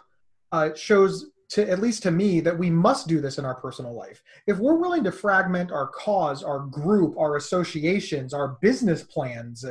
uh, 0.52 0.70
shows 0.74 1.30
to 1.50 1.68
at 1.68 1.80
least 1.80 2.02
to 2.04 2.10
me 2.10 2.40
that 2.40 2.56
we 2.56 2.70
must 2.70 3.08
do 3.08 3.20
this 3.20 3.38
in 3.38 3.44
our 3.44 3.54
personal 3.54 3.94
life. 3.94 4.22
If 4.46 4.58
we're 4.58 4.76
willing 4.78 5.02
to 5.04 5.12
fragment 5.12 5.72
our 5.72 5.88
cause, 5.88 6.44
our 6.44 6.60
group, 6.60 7.16
our 7.18 7.36
associations, 7.36 8.32
our 8.32 8.56
business 8.60 9.02
plans 9.02 9.64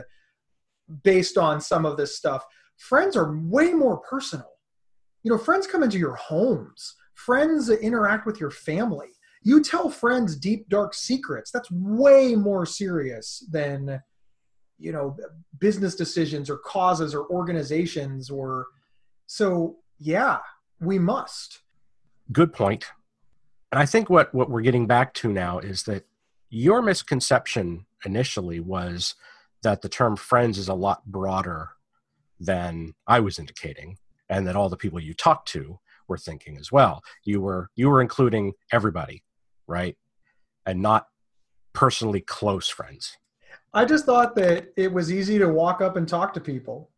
based 1.03 1.37
on 1.37 1.61
some 1.61 1.85
of 1.85 1.95
this 1.95 2.17
stuff, 2.17 2.45
friends 2.77 3.15
are 3.15 3.37
way 3.37 3.73
more 3.73 3.97
personal. 3.99 4.49
You 5.23 5.31
know, 5.31 5.37
friends 5.37 5.67
come 5.67 5.83
into 5.83 5.99
your 5.99 6.15
homes. 6.15 6.95
Friends 7.13 7.69
interact 7.69 8.25
with 8.25 8.39
your 8.39 8.51
family. 8.51 9.09
You 9.43 9.61
tell 9.63 9.89
friends 9.89 10.35
deep 10.35 10.67
dark 10.69 10.93
secrets. 10.93 11.51
That's 11.51 11.69
way 11.71 12.35
more 12.35 12.65
serious 12.65 13.45
than 13.49 14.01
you 14.79 14.91
know 14.91 15.15
business 15.59 15.95
decisions 15.95 16.49
or 16.49 16.57
causes 16.57 17.13
or 17.13 17.25
organizations 17.27 18.29
or 18.29 18.67
so 19.27 19.77
yeah 19.99 20.39
we 20.79 20.97
must 20.97 21.59
Good 22.31 22.53
point. 22.53 22.85
And 23.71 23.79
I 23.79 23.85
think 23.85 24.09
what, 24.09 24.33
what 24.33 24.49
we're 24.49 24.61
getting 24.61 24.85
back 24.85 25.13
to 25.15 25.33
now 25.33 25.59
is 25.59 25.83
that 25.83 26.05
your 26.49 26.81
misconception 26.81 27.85
initially 28.05 28.59
was 28.59 29.15
that 29.63 29.81
the 29.81 29.89
term 29.89 30.15
friends 30.15 30.57
is 30.57 30.67
a 30.67 30.73
lot 30.73 31.05
broader 31.05 31.69
than 32.39 32.93
I 33.07 33.19
was 33.19 33.39
indicating, 33.39 33.97
and 34.29 34.47
that 34.47 34.55
all 34.55 34.69
the 34.69 34.77
people 34.77 34.99
you 34.99 35.13
talked 35.13 35.47
to 35.49 35.79
were 36.07 36.17
thinking 36.17 36.57
as 36.57 36.71
well. 36.71 37.01
You 37.23 37.41
were 37.41 37.69
you 37.75 37.89
were 37.89 38.01
including 38.01 38.53
everybody, 38.71 39.23
right? 39.67 39.97
And 40.65 40.81
not 40.81 41.07
personally 41.73 42.21
close 42.21 42.69
friends. 42.69 43.17
I 43.73 43.85
just 43.85 44.05
thought 44.05 44.35
that 44.35 44.71
it 44.75 44.91
was 44.91 45.11
easy 45.11 45.37
to 45.37 45.47
walk 45.47 45.81
up 45.81 45.95
and 45.95 46.07
talk 46.07 46.33
to 46.33 46.39
people 46.41 46.89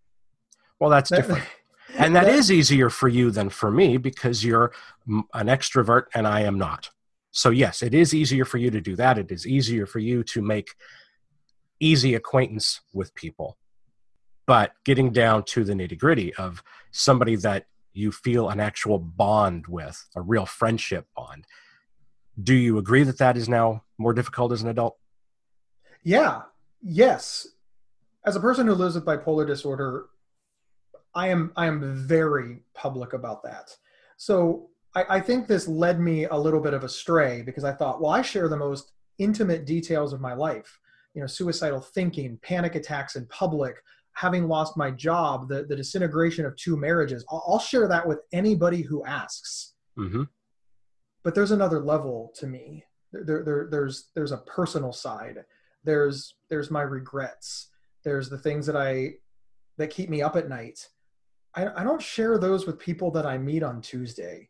Well, 0.80 0.90
that's 0.90 1.10
That- 1.10 1.18
different. 1.28 1.44
and 1.98 2.16
that 2.16 2.28
is 2.28 2.52
easier 2.52 2.90
for 2.90 3.08
you 3.08 3.30
than 3.32 3.50
for 3.50 3.70
me 3.72 3.98
because 3.98 4.44
you're 4.44 4.72
an 5.08 5.48
extrovert 5.48 6.06
and 6.16 6.26
I 6.28 6.42
am 6.42 6.58
not. 6.58 6.90
So 7.32 7.50
yes, 7.50 7.82
it 7.84 7.94
is 7.94 8.14
easier 8.14 8.46
for 8.46 8.58
you 8.58 8.72
to 8.72 8.82
do 8.82 8.96
that. 8.96 9.18
It 9.18 9.32
is 9.32 9.46
easier 9.46 9.86
for 9.86 10.00
you 10.00 10.24
to 10.24 10.42
make 10.42 10.70
easy 11.80 12.16
acquaintance 12.16 12.82
with 12.94 13.14
people. 13.16 13.58
But 14.48 14.72
getting 14.86 15.12
down 15.12 15.44
to 15.54 15.64
the 15.64 15.74
nitty 15.74 15.98
gritty 16.00 16.34
of 16.36 16.64
somebody 16.92 17.36
that 17.38 17.68
you 17.94 18.12
feel 18.12 18.50
an 18.50 18.60
actual 18.60 18.98
bond 19.00 19.68
with, 19.68 19.98
a 20.16 20.22
real 20.22 20.46
friendship 20.46 21.08
bond, 21.16 21.46
do 22.42 22.54
you 22.56 22.78
agree 22.78 23.04
that 23.04 23.18
that 23.20 23.38
is 23.38 23.48
now 23.48 23.84
more 23.98 24.14
difficult 24.14 24.52
as 24.52 24.62
an 24.64 24.70
adult? 24.70 24.98
yeah 26.04 26.42
yes. 26.82 27.48
As 28.26 28.36
a 28.36 28.40
person 28.40 28.68
who 28.68 28.74
lives 28.74 28.96
with 28.96 29.06
bipolar 29.06 29.48
disorder 29.48 30.08
i 31.14 31.28
am 31.28 31.52
i 31.58 31.66
am 31.66 32.08
very 32.08 32.60
public 32.74 33.14
about 33.14 33.44
that. 33.44 33.76
So 34.18 34.70
I, 34.96 35.18
I 35.18 35.20
think 35.20 35.48
this 35.48 35.68
led 35.68 36.00
me 36.00 36.26
a 36.26 36.36
little 36.36 36.62
bit 36.62 36.74
of 36.74 36.84
astray 36.84 37.42
because 37.42 37.64
i 37.64 37.74
thought 37.74 38.02
well 38.02 38.12
i 38.12 38.22
share 38.22 38.48
the 38.48 38.58
most 38.58 38.94
intimate 39.18 39.66
details 39.66 40.14
of 40.14 40.22
my 40.22 40.34
life 40.34 40.80
you 41.14 41.22
know 41.22 41.28
suicidal 41.28 41.82
thinking 41.82 42.40
panic 42.42 42.76
attacks 42.76 43.16
in 43.16 43.26
public 43.28 43.76
having 44.14 44.48
lost 44.48 44.78
my 44.78 44.92
job 44.92 45.50
the, 45.50 45.64
the 45.64 45.76
disintegration 45.76 46.46
of 46.46 46.56
two 46.56 46.78
marriages. 46.78 47.26
I'll, 47.30 47.44
I'll 47.48 47.60
share 47.60 47.88
that 47.88 48.08
with 48.08 48.20
anybody 48.32 48.82
who 48.82 49.06
asks. 49.06 49.74
Hmm 49.98 50.24
but 51.24 51.36
there's 51.36 51.52
another 51.52 51.80
level 51.80 52.34
to 52.36 52.48
me. 52.48 52.84
There, 53.12 53.44
there 53.44 53.68
there's 53.70 54.10
there's 54.16 54.32
a 54.32 54.38
personal 54.38 54.94
side 54.94 55.44
there's 55.84 56.36
there's 56.50 56.72
my 56.72 56.82
regrets. 56.82 57.70
There's 58.04 58.30
the 58.30 58.38
things 58.38 58.66
that 58.66 58.76
i 58.76 59.14
that 59.78 59.90
keep 59.90 60.10
me 60.10 60.22
up 60.22 60.36
at 60.36 60.50
night. 60.50 60.88
I, 61.56 61.68
I 61.82 61.84
don't 61.84 62.02
share 62.02 62.38
those 62.38 62.66
with 62.66 62.80
people 62.80 63.12
that 63.12 63.26
i 63.26 63.38
meet 63.38 63.64
on 63.64 63.82
tuesday. 63.82 64.50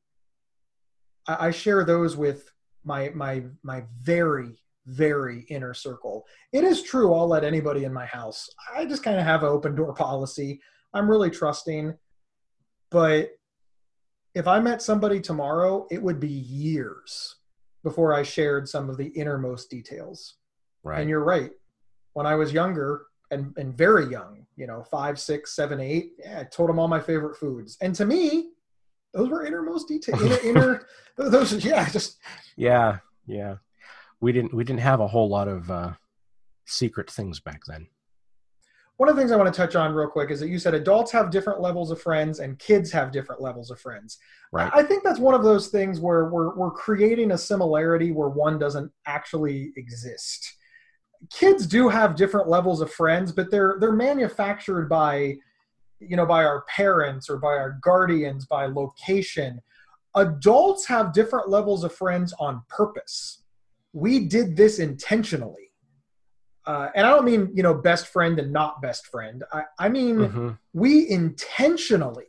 I, 1.28 1.48
I 1.48 1.52
share 1.52 1.84
those 1.84 2.18
with 2.18 2.52
my 2.84 3.10
my 3.10 3.44
my 3.64 3.84
very 4.02 4.62
very 4.88 5.42
inner 5.50 5.74
circle. 5.74 6.26
It 6.52 6.64
is 6.64 6.84
true 6.84 7.14
i'll 7.14 7.28
let 7.28 7.44
anybody 7.44 7.84
in 7.84 7.94
my 7.94 8.06
house. 8.06 8.50
I 8.76 8.86
just 8.86 9.04
kind 9.04 9.20
of 9.20 9.26
have 9.26 9.44
an 9.44 9.50
open 9.50 9.76
door 9.76 9.94
policy. 9.94 10.62
I'm 10.94 11.10
really 11.10 11.30
trusting. 11.30 11.94
But 12.90 13.32
if 14.36 14.48
I 14.48 14.60
met 14.60 14.82
somebody 14.82 15.20
tomorrow, 15.20 15.88
it 15.92 16.02
would 16.02 16.20
be 16.20 16.28
years 16.28 17.36
before 17.84 18.14
I 18.14 18.24
shared 18.24 18.68
some 18.68 18.90
of 18.90 18.98
the 18.98 19.08
innermost 19.08 19.70
details. 19.70 20.36
Right. 20.84 21.02
And 21.02 21.10
you're 21.10 21.24
right. 21.24 21.52
When 22.14 22.26
I 22.26 22.36
was 22.36 22.52
younger 22.52 23.04
and, 23.30 23.54
and 23.58 23.76
very 23.76 24.08
young, 24.10 24.46
you 24.56 24.68
know, 24.68 24.84
five, 24.84 25.20
six, 25.20 25.56
seven, 25.56 25.80
eight, 25.80 26.14
yeah, 26.20 26.40
I 26.42 26.44
told 26.44 26.70
them 26.70 26.80
all 26.80 26.88
my 26.88 27.00
favorite 27.00 27.38
foods. 27.38 27.78
And 27.82 27.96
to 27.96 28.06
me, 28.06 28.50
those 29.14 29.30
were 29.30 29.46
innermost 29.46 29.88
details. 29.88 30.22
Inner, 30.22 30.40
inner, 30.44 30.88
those, 31.18 31.64
yeah, 31.64 31.88
just 31.90 32.18
Yeah, 32.56 33.00
yeah. 33.28 33.56
We 34.20 34.32
didn't 34.32 34.54
we 34.54 34.64
didn't 34.64 34.82
have 34.82 35.00
a 35.00 35.08
whole 35.08 35.30
lot 35.30 35.48
of 35.48 35.70
uh, 35.72 35.94
secret 36.66 37.10
things 37.10 37.40
back 37.40 37.62
then. 37.68 37.88
one 38.98 39.10
of 39.10 39.16
the 39.16 39.22
things 39.22 39.32
I 39.32 39.36
want 39.36 39.52
to 39.52 39.58
touch 39.58 39.76
on 39.76 39.94
real 39.94 40.08
quick 40.08 40.30
is 40.30 40.40
that 40.42 40.50
you 40.50 40.60
said 40.60 40.76
adults 40.76 41.12
have 41.12 41.32
different 41.32 41.60
levels 41.60 41.90
of 41.90 42.00
friends 42.00 42.40
and 42.40 42.60
kids 42.60 42.92
have 42.92 43.12
different 43.12 43.42
levels 43.42 43.72
of 43.72 43.80
friends. 43.80 44.20
Right. 44.52 44.72
I 44.74 44.84
think 44.84 45.04
that's 45.04 45.20
one 45.20 45.34
of 45.34 45.44
those 45.44 45.70
things 45.70 46.00
where 46.00 46.26
we're, 46.26 46.54
we're 46.56 46.72
creating 46.72 47.32
a 47.32 47.38
similarity 47.38 48.12
where 48.12 48.30
one 48.30 48.60
doesn't 48.60 48.92
actually 49.08 49.72
exist. 49.76 50.56
Kids 51.30 51.68
do 51.68 51.88
have 51.90 52.16
different 52.16 52.50
levels 52.50 52.82
of 52.82 52.92
friends, 52.92 53.32
but 53.32 53.52
they're 53.52 53.78
they're 53.80 53.92
manufactured 53.92 54.88
by 54.90 55.36
you 56.00 56.18
know 56.18 56.26
by 56.26 56.44
our 56.44 56.62
parents 56.64 57.30
or 57.30 57.38
by 57.38 57.50
our 57.50 57.78
guardians 57.82 58.46
by 58.46 58.66
location. 58.66 59.62
Adults 60.16 60.86
have 60.88 61.14
different 61.14 61.48
levels 61.50 61.84
of 61.84 61.94
friends 61.94 62.34
on 62.40 62.64
purpose. 62.68 63.44
We 63.94 64.26
did 64.28 64.58
this 64.58 64.80
intentionally. 64.80 65.72
Uh, 66.66 66.90
and 66.96 67.08
I 67.08 67.10
don't 67.12 67.26
mean 67.26 67.52
you 67.54 67.64
know 67.64 67.74
best 67.74 68.08
friend 68.08 68.40
and 68.40 68.52
not 68.52 68.82
best 68.82 69.08
friend. 69.08 69.44
I, 69.54 69.64
I 69.80 69.90
mean 69.90 70.18
Mhm. 70.18 70.58
we 70.74 71.08
intentionally 71.10 72.26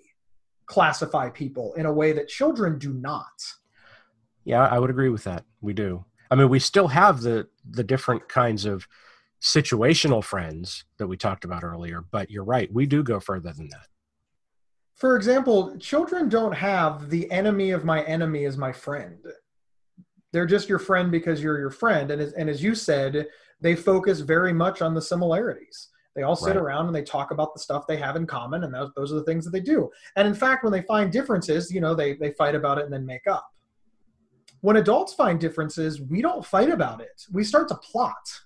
classify 0.67 1.29
people 1.31 1.75
in 1.75 1.87
a 1.87 1.93
way 1.93 2.13
that 2.13 2.29
children 2.29 2.79
do 2.79 2.93
not. 2.93 3.43
Yeah, 4.45 4.67
I 4.67 4.79
would 4.79 4.91
agree 4.91 5.09
with 5.11 5.25
that. 5.25 5.45
We 5.61 5.73
do. 5.73 6.05
I 6.33 6.35
mean, 6.35 6.49
we 6.49 6.61
still 6.61 6.89
have 6.89 7.21
the 7.21 7.47
the 7.71 7.85
different 7.85 8.27
kinds 8.27 8.65
of 8.65 8.89
situational 9.43 10.25
friends 10.25 10.85
that 10.97 11.07
we 11.07 11.19
talked 11.19 11.45
about 11.45 11.63
earlier, 11.63 12.05
but 12.11 12.31
you're 12.31 12.43
right. 12.43 12.73
We 12.73 12.87
do 12.87 13.03
go 13.03 13.21
further 13.21 13.53
than 13.53 13.69
that. 13.69 13.87
For 14.95 15.15
example, 15.17 15.77
children 15.79 16.31
don't 16.31 16.55
have 16.55 17.11
the 17.11 17.31
enemy 17.31 17.73
of 17.73 17.85
my 17.85 18.03
enemy 18.05 18.45
is 18.45 18.57
my 18.57 18.73
friend. 18.73 19.19
They're 20.33 20.47
just 20.47 20.71
your 20.71 20.79
friend 20.79 21.11
because 21.11 21.43
you're 21.43 21.59
your 21.59 21.71
friend. 21.71 22.11
And 22.11 22.23
as, 22.23 22.33
and 22.33 22.49
as 22.49 22.63
you 22.63 22.75
said, 22.75 23.27
they 23.61 23.77
focus 23.77 24.21
very 24.21 24.55
much 24.55 24.81
on 24.81 24.95
the 24.95 25.03
similarities. 25.03 25.91
They 26.17 26.23
all 26.23 26.37
sit 26.37 26.57
Right. 26.57 26.63
around 26.63 26.87
and 26.87 26.95
they 26.95 27.03
talk 27.03 27.31
about 27.31 27.53
the 27.53 27.61
stuff 27.61 27.87
they 27.87 27.99
have 27.99 28.17
in 28.17 28.27
common, 28.27 28.65
and 28.65 28.73
those, 28.73 28.91
those 28.97 29.13
are 29.13 29.17
the 29.17 29.25
things 29.25 29.45
that 29.45 29.51
they 29.51 29.61
do. 29.61 29.91
And 30.17 30.27
in 30.27 30.35
fact, 30.35 30.65
when 30.65 30.73
they 30.73 30.83
find 30.83 31.13
differences, 31.13 31.71
you 31.71 31.83
know, 31.83 31.95
they, 31.95 32.15
they 32.15 32.31
fight 32.33 32.55
about 32.55 32.79
it 32.79 32.85
and 32.85 32.93
then 32.93 33.05
make 33.05 33.27
up. 33.27 33.47
When 34.63 34.77
adults 34.77 35.13
find 35.13 35.39
differences, 35.39 36.01
we 36.01 36.23
don't 36.23 36.45
fight 36.47 36.71
about 36.71 37.01
it. 37.01 37.27
We 37.31 37.45
start 37.45 37.69
to 37.69 37.75
plot. 37.75 38.41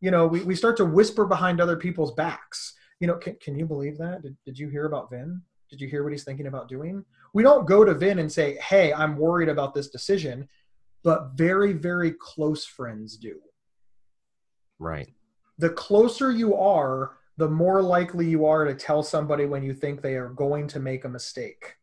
You 0.00 0.10
know, 0.10 0.26
we, 0.26 0.42
we 0.42 0.54
start 0.56 0.76
to 0.78 0.84
whisper 0.84 1.24
behind 1.26 1.60
other 1.60 1.76
people's 1.76 2.12
backs. 2.12 2.74
You 2.98 3.06
know, 3.06 3.16
can, 3.16 3.36
can 3.36 3.54
you 3.56 3.66
believe 3.66 3.96
that? 3.98 4.22
Did, 4.22 4.36
did 4.44 4.58
you 4.58 4.68
hear 4.68 4.86
about 4.86 5.10
Vin? 5.10 5.40
Did 5.70 5.80
you 5.80 5.88
hear 5.88 6.02
what 6.02 6.12
he's 6.12 6.24
thinking 6.24 6.46
about 6.46 6.68
doing? 6.68 7.04
We 7.32 7.42
don't 7.42 7.66
go 7.66 7.84
to 7.84 7.94
Vin 7.94 8.18
and 8.18 8.30
say, 8.30 8.56
hey, 8.56 8.92
I'm 8.92 9.16
worried 9.16 9.48
about 9.48 9.74
this 9.74 9.88
decision, 9.88 10.48
but 11.02 11.32
very, 11.34 11.72
very 11.72 12.12
close 12.12 12.64
friends 12.64 13.16
do 13.16 13.40
Right. 14.78 15.12
the 15.58 15.70
closer 15.70 16.30
you 16.30 16.54
are, 16.56 17.16
the 17.36 17.48
more 17.48 17.82
likely 17.82 18.26
you 18.28 18.46
are 18.46 18.64
to 18.64 18.74
tell 18.74 19.02
somebody 19.02 19.44
when 19.46 19.62
you 19.62 19.74
think 19.74 20.00
they 20.00 20.14
are 20.14 20.28
going 20.30 20.68
to 20.68 20.80
make 20.80 21.04
a 21.04 21.08
mistake. 21.08 21.76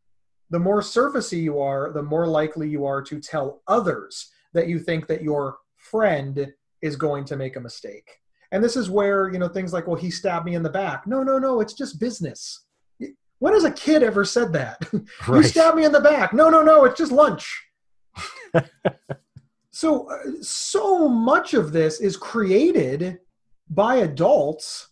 The 0.52 0.60
more 0.60 0.82
surfacey 0.82 1.42
you 1.42 1.60
are, 1.60 1.92
the 1.92 2.04
more 2.04 2.28
likely 2.28 2.70
you 2.70 2.86
are 2.86 3.02
to 3.04 3.20
tell 3.20 3.62
others 3.68 4.30
that 4.54 4.68
you 4.68 4.80
think 4.80 5.08
that 5.08 5.24
your 5.24 5.58
friend 5.78 6.54
is 6.82 6.96
going 6.96 7.26
to 7.26 7.38
make 7.38 7.56
a 7.56 7.62
mistake. 7.62 8.20
And 8.52 8.64
this 8.64 8.76
is 8.76 8.90
where, 8.90 9.32
you 9.32 9.40
know, 9.40 9.48
things 9.48 9.72
like, 9.72 9.88
well, 9.88 9.96
he 9.96 10.12
stabbed 10.12 10.46
me 10.46 10.56
in 10.56 10.64
the 10.64 10.70
back. 10.70 11.08
No, 11.08 11.24
no, 11.24 11.40
no, 11.40 11.62
it's 11.62 11.74
just 11.74 12.00
business. 12.00 12.66
When 13.40 13.54
has 13.54 13.64
a 13.64 13.72
kid 13.72 14.04
ever 14.04 14.26
said 14.26 14.54
that? 14.54 14.78
you 15.28 15.44
stabbed 15.44 15.78
me 15.78 15.86
in 15.86 15.92
the 15.92 16.02
back. 16.02 16.34
No, 16.34 16.50
no, 16.50 16.62
no, 16.62 16.84
it's 16.84 16.98
just 16.98 17.12
lunch. 17.12 17.64
so, 19.72 20.12
uh, 20.12 20.42
so 20.42 21.08
much 21.08 21.54
of 21.54 21.72
this 21.72 22.02
is 22.02 22.18
created 22.18 23.20
by 23.70 23.96
adults 23.96 24.90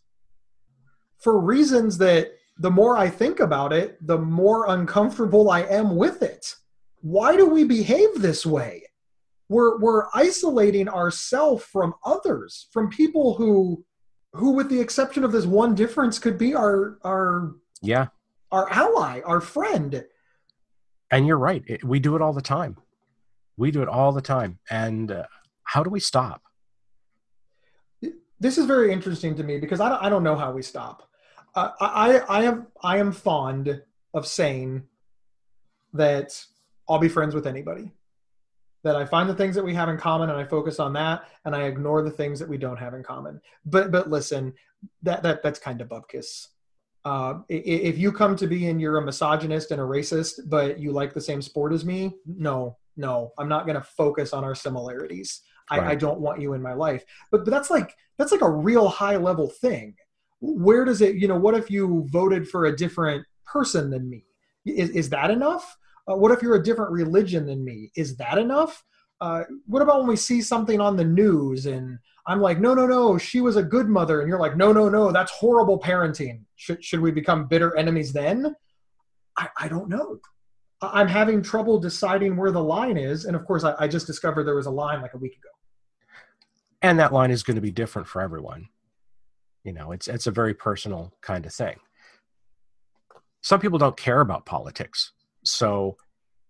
for 1.20 1.39
reasons 1.39 1.98
that 1.98 2.32
the 2.60 2.70
more 2.70 2.98
I 2.98 3.10
think 3.10 3.39
about 3.39 3.72
it, 3.72 3.98
the 4.06 4.18
more 4.18 4.68
uncomfortable 4.70 5.50
I 5.50 5.62
am 5.62 5.96
with 5.96 6.22
it. 6.22 6.56
Why 7.01 7.38
do 7.38 7.46
we 7.46 7.63
behave 7.63 8.16
this 8.22 8.46
way? 8.46 8.84
We're, 9.48 9.80
we're 9.80 10.08
isolating 10.13 10.89
ourselves 10.89 11.63
from 11.63 11.96
others, 12.06 12.68
from 12.72 12.89
people 12.89 13.36
who, 13.36 13.84
who, 14.34 14.51
with 14.51 14.70
the 14.70 14.80
exception 14.80 15.24
of 15.24 15.32
this 15.32 15.46
one 15.46 15.74
difference, 15.74 16.20
could 16.20 16.38
be 16.38 16.54
our, 16.54 17.00
our, 17.04 17.54
Yeah. 17.82 18.08
our 18.51 18.70
ally, 18.70 19.22
our 19.25 19.39
friend. 19.42 20.04
And 21.10 21.25
you're 21.25 21.38
right. 21.39 21.63
It, 21.66 21.84
we 21.84 22.00
do 22.00 22.16
it 22.18 22.22
all 22.22 22.34
the 22.34 22.42
time. 22.42 22.75
We 23.58 23.72
do 23.72 23.82
it 23.82 23.88
all 23.88 24.12
the 24.12 24.22
time. 24.22 24.60
And 24.70 25.12
uh, 25.12 25.24
how 25.63 25.82
do 25.82 25.89
we 25.89 26.00
stop? 26.01 26.44
this 28.42 28.58
is 28.58 28.66
very 28.66 28.94
interesting 28.94 29.36
to 29.36 29.44
me 29.44 29.60
because 29.60 29.82
I 29.82 29.89
don't, 29.89 30.01
I 30.01 30.08
don't 30.10 30.24
know 30.24 30.36
how 30.36 30.51
we 30.54 30.62
stop. 30.62 31.09
I, 31.56 32.22
I 32.29 32.44
am 32.44 32.68
I 32.82 32.98
am 32.98 33.12
fond 33.12 33.82
of 34.13 34.27
saying 34.27 34.84
that 35.94 36.44
I'll 36.88 37.00
be 37.00 37.10
friends 37.10 37.36
with 37.36 37.48
anybody. 37.48 37.91
That 38.84 38.96
I 38.96 39.03
find 39.06 39.29
the 39.29 39.36
things 39.36 39.56
that 39.56 39.65
we 39.65 39.74
have 39.74 39.89
in 39.89 39.98
common 39.98 40.29
and 40.29 40.39
I 40.39 40.46
focus 40.46 40.79
on 40.79 40.94
that, 40.94 41.24
and 41.44 41.56
I 41.56 41.63
ignore 41.63 42.01
the 42.01 42.12
things 42.12 42.39
that 42.39 42.48
we 42.48 42.58
don't 42.58 42.77
have 42.77 42.94
in 42.94 43.03
common. 43.03 43.41
But 43.65 43.91
but 43.91 44.10
listen, 44.10 44.53
that 45.03 45.24
that 45.24 45.44
that's 45.44 45.60
kind 45.60 45.82
of 45.82 45.89
bubkiss. 45.89 46.48
Uh, 47.06 47.39
if 47.48 47.98
you 47.98 48.12
come 48.12 48.36
to 48.36 48.48
be 48.48 48.68
and 48.68 48.79
you're 48.79 48.98
a 48.98 49.06
misogynist 49.06 49.72
and 49.72 49.79
a 49.79 49.84
racist, 49.84 50.41
but 50.48 50.79
you 50.79 50.91
like 50.91 51.13
the 51.13 51.22
same 51.22 51.41
sport 51.41 51.72
as 51.72 51.86
me, 51.86 52.13
no, 52.25 52.77
no, 52.98 53.32
I'm 53.38 53.48
not 53.48 53.65
going 53.65 53.77
to 53.77 53.82
focus 53.82 54.34
on 54.34 54.44
our 54.44 54.53
similarities. 54.53 55.41
I, 55.72 55.91
I 55.91 55.96
don't 55.96 56.20
want 56.20 56.41
you 56.41 56.53
in 56.53 56.62
my 56.62 56.74
life. 56.74 57.06
But 57.32 57.46
but 57.46 57.51
that's 57.51 57.70
like 57.70 57.96
that's 58.18 58.32
like 58.32 58.41
a 58.41 58.50
real 58.50 58.88
high 58.88 59.18
level 59.18 59.50
thing. 59.50 59.96
Where 60.41 60.86
does 60.86 61.01
it? 61.01 61.15
You 61.15 61.27
know, 61.27 61.38
what 61.38 61.55
if 61.55 61.69
you 61.69 62.08
voted 62.10 62.48
for 62.48 62.65
a 62.65 62.75
different 62.75 63.25
person 63.46 63.89
than 63.89 64.10
me? 64.10 64.24
Is 64.65 64.89
is 64.91 65.10
that 65.10 65.31
enough? 65.31 65.77
Uh, 66.08 66.15
what 66.15 66.31
if 66.31 66.41
you're 66.41 66.55
a 66.55 66.63
different 66.63 66.91
religion 66.91 67.46
than 67.46 67.63
me? 67.63 67.91
Is 67.96 68.15
that 68.17 68.38
enough? 68.38 68.84
Uh, 69.22 69.43
what 69.65 69.81
about 69.81 70.00
when 70.00 70.08
we 70.08 70.15
see 70.15 70.41
something 70.41 70.79
on 70.79 70.96
the 70.96 71.03
news 71.03 71.65
and 71.65 72.00
I'm 72.29 72.41
like, 72.41 72.60
no, 72.60 72.75
no, 72.75 72.86
no, 72.86 73.17
she 73.17 73.41
was 73.41 73.55
a 73.55 73.63
good 73.63 73.89
mother, 73.89 74.22
and 74.22 74.29
you're 74.29 74.39
like, 74.39 74.55
no, 74.55 74.72
no, 74.72 74.88
no, 74.88 75.12
that's 75.12 75.31
horrible 75.31 75.79
parenting. 75.79 76.41
Should 76.58 76.84
should 76.84 77.00
we 77.00 77.12
become 77.12 77.48
bitter 77.48 77.75
enemies 77.75 78.13
then? 78.13 78.55
I, 79.36 79.48
I 79.58 79.67
don't 79.67 79.89
know. 79.89 80.19
I'm 80.81 81.08
having 81.08 81.41
trouble 81.41 81.79
deciding 81.79 82.38
where 82.38 82.51
the 82.51 82.63
line 82.63 82.98
is, 82.98 83.25
and 83.25 83.36
of 83.36 83.46
course, 83.46 83.63
I, 83.63 83.74
I 83.79 83.88
just 83.88 84.05
discovered 84.05 84.43
there 84.43 84.55
was 84.55 84.67
a 84.67 84.72
line 84.72 85.01
like 85.01 85.15
a 85.15 85.17
week 85.17 85.38
ago. 85.38 85.50
and 86.84 87.00
that 87.00 87.12
line 87.12 87.31
is 87.31 87.41
going 87.41 87.55
to 87.55 87.62
be 87.62 87.72
different 87.72 88.08
for 88.08 88.22
everyone 88.22 88.67
you 89.70 89.76
know 89.76 89.92
it's 89.92 90.08
it's 90.08 90.26
a 90.26 90.32
very 90.32 90.56
personal 90.56 91.14
kind 91.22 91.46
of 91.46 91.54
thing. 91.54 91.76
Some 93.42 93.60
people 93.60 93.78
don't 93.78 93.96
care 93.96 94.20
about 94.20 94.48
politics 94.48 95.12
so 95.44 95.96